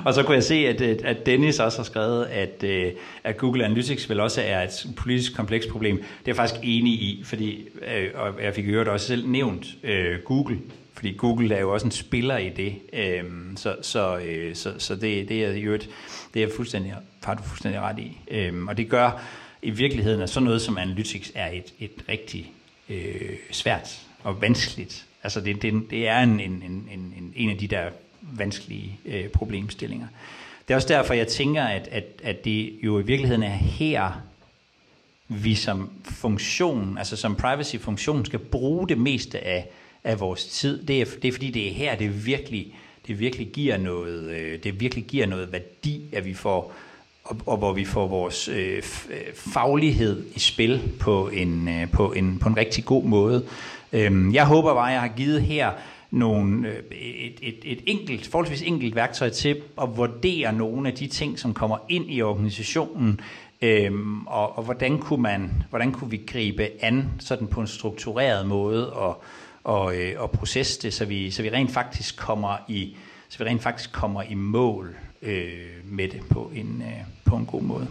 og 0.06 0.14
så 0.14 0.22
kunne 0.22 0.34
jeg 0.34 0.44
se, 0.44 0.54
at, 0.54 0.80
øh, 0.80 0.96
at 1.04 1.26
Dennis 1.26 1.60
også 1.60 1.78
har 1.78 1.84
skrevet, 1.84 2.24
at, 2.24 2.64
øh, 2.64 2.92
at 3.24 3.36
Google 3.36 3.64
Analytics 3.64 4.10
vel 4.10 4.20
også 4.20 4.42
er 4.42 4.62
et 4.62 4.86
politisk 4.96 5.36
komplekst 5.36 5.68
problem. 5.68 5.96
Det 5.96 6.04
er 6.04 6.06
jeg 6.26 6.36
faktisk 6.36 6.60
enig 6.62 6.92
i, 6.92 7.22
fordi, 7.24 7.68
øh, 7.96 8.08
og 8.14 8.42
jeg 8.42 8.54
fik 8.54 8.68
øvrigt 8.68 8.88
også 8.88 9.06
selv 9.06 9.28
nævnt 9.28 9.66
Google, 10.24 10.58
fordi 10.94 11.12
Google 11.12 11.54
er 11.54 11.60
jo 11.60 11.72
også 11.72 11.86
en 11.86 11.92
spiller 11.92 12.36
i 12.36 12.48
det. 12.48 12.74
Øhm, 12.92 13.56
så, 13.56 13.76
så, 13.82 14.20
så, 14.54 14.72
så 14.78 14.94
det, 14.94 15.28
det 15.28 15.44
er 15.44 15.52
jo 15.52 15.74
et 15.74 15.88
det 16.34 16.42
er 16.42 16.48
fuldstændig, 16.56 16.94
har 17.24 17.34
du 17.34 17.42
fuldstændig 17.42 17.80
ret 17.80 17.98
i. 17.98 18.18
Øhm, 18.30 18.68
og 18.68 18.76
det 18.76 18.88
gør 18.88 19.22
i 19.62 19.70
virkeligheden, 19.70 20.20
at 20.20 20.30
sådan 20.30 20.44
noget 20.44 20.62
som 20.62 20.78
analytics 20.78 21.32
er 21.34 21.50
et, 21.50 21.74
et 21.78 22.04
rigtig 22.08 22.52
øh, 22.88 23.36
svært 23.50 24.00
og 24.22 24.40
vanskeligt. 24.40 25.06
Altså 25.22 25.40
det, 25.40 25.62
det, 25.62 25.90
det 25.90 26.08
er 26.08 26.18
en, 26.18 26.40
en, 26.40 26.52
en, 26.52 26.88
en, 26.92 27.32
en 27.36 27.50
af 27.50 27.58
de 27.58 27.66
der 27.66 27.90
vanskelige 28.22 28.98
øh, 29.04 29.28
problemstillinger. 29.28 30.06
Det 30.68 30.74
er 30.74 30.76
også 30.76 30.88
derfor, 30.88 31.14
jeg 31.14 31.28
tænker, 31.28 31.64
at, 31.64 31.88
at, 31.90 32.04
at 32.22 32.44
det 32.44 32.78
jo 32.82 32.98
i 32.98 33.02
virkeligheden 33.02 33.42
er 33.42 33.48
her, 33.54 34.20
vi 35.28 35.54
som 35.54 35.90
funktion, 36.04 36.98
altså 36.98 37.16
som 37.16 37.36
privacy-funktion, 37.36 38.24
skal 38.24 38.38
bruge 38.38 38.88
det 38.88 38.98
meste 38.98 39.44
af, 39.44 39.68
af 40.04 40.20
vores 40.20 40.46
tid. 40.46 40.82
Det 40.86 41.00
er, 41.00 41.04
det 41.22 41.28
er 41.28 41.32
fordi, 41.32 41.50
det 41.50 41.68
er 41.68 41.72
her, 41.72 41.96
det 41.96 42.26
virkelig 42.26 42.74
det 43.06 43.18
virkelig 43.18 43.48
giver 43.52 43.76
noget, 43.76 44.30
øh, 44.30 44.62
det 44.62 44.80
virkelig 44.80 45.04
giver 45.04 45.26
noget 45.26 45.52
værdi, 45.52 46.04
at 46.12 46.24
vi 46.24 46.34
får 46.34 46.74
og, 47.24 47.36
og 47.46 47.56
hvor 47.56 47.72
vi 47.72 47.84
får 47.84 48.06
vores 48.06 48.48
øh, 48.48 48.76
øh 49.10 49.34
faglighed 49.34 50.24
i 50.34 50.38
spil 50.38 50.92
på 51.00 51.28
en, 51.28 51.68
øh, 51.68 51.90
på, 51.90 52.12
en, 52.12 52.38
på 52.38 52.48
en 52.48 52.56
rigtig 52.56 52.84
god 52.84 53.04
måde. 53.04 53.44
Øhm, 53.92 54.34
jeg 54.34 54.46
håber 54.46 54.74
bare, 54.74 54.88
at 54.88 54.92
jeg 54.92 55.00
har 55.00 55.16
givet 55.16 55.42
her 55.42 55.70
nogle, 56.10 56.68
øh, 56.68 56.74
et, 56.90 57.34
et, 57.42 57.58
et 57.64 57.80
enkelt, 57.86 58.26
forholdsvis 58.26 58.62
enkelt 58.62 58.94
værktøj 58.94 59.28
til 59.28 59.62
at 59.82 59.96
vurdere 59.96 60.52
nogle 60.52 60.88
af 60.88 60.94
de 60.94 61.06
ting, 61.06 61.38
som 61.38 61.54
kommer 61.54 61.76
ind 61.88 62.04
i 62.08 62.22
organisationen, 62.22 63.20
øhm, 63.62 64.26
og, 64.26 64.58
og 64.58 64.64
hvordan, 64.64 64.98
kunne 64.98 65.22
man, 65.22 65.62
hvordan 65.70 65.92
kunne 65.92 66.10
vi 66.10 66.20
gribe 66.26 66.68
an 66.80 67.08
sådan 67.18 67.46
på 67.46 67.60
en 67.60 67.66
struktureret 67.66 68.46
måde 68.46 68.92
og, 68.92 69.22
og, 69.64 69.96
øh, 69.96 70.20
og 70.22 70.30
processe 70.30 70.82
det, 70.82 70.94
så 70.94 71.04
vi, 71.04 71.30
så 71.30 71.42
vi 71.42 71.50
rent 71.50 71.70
faktisk 71.70 72.16
kommer 72.16 72.56
i, 72.68 72.96
så 73.28 73.38
vi 73.38 73.44
rent 73.44 73.62
faktisk 73.62 73.92
kommer 73.92 74.22
i 74.22 74.34
mål 74.34 74.96
øh, 75.22 75.52
med 75.84 76.08
det 76.08 76.20
på 76.30 76.50
en, 76.54 76.82
øh, 76.86 77.04
på 77.24 77.36
en 77.36 77.46
god 77.46 77.62
måde. 77.62 77.88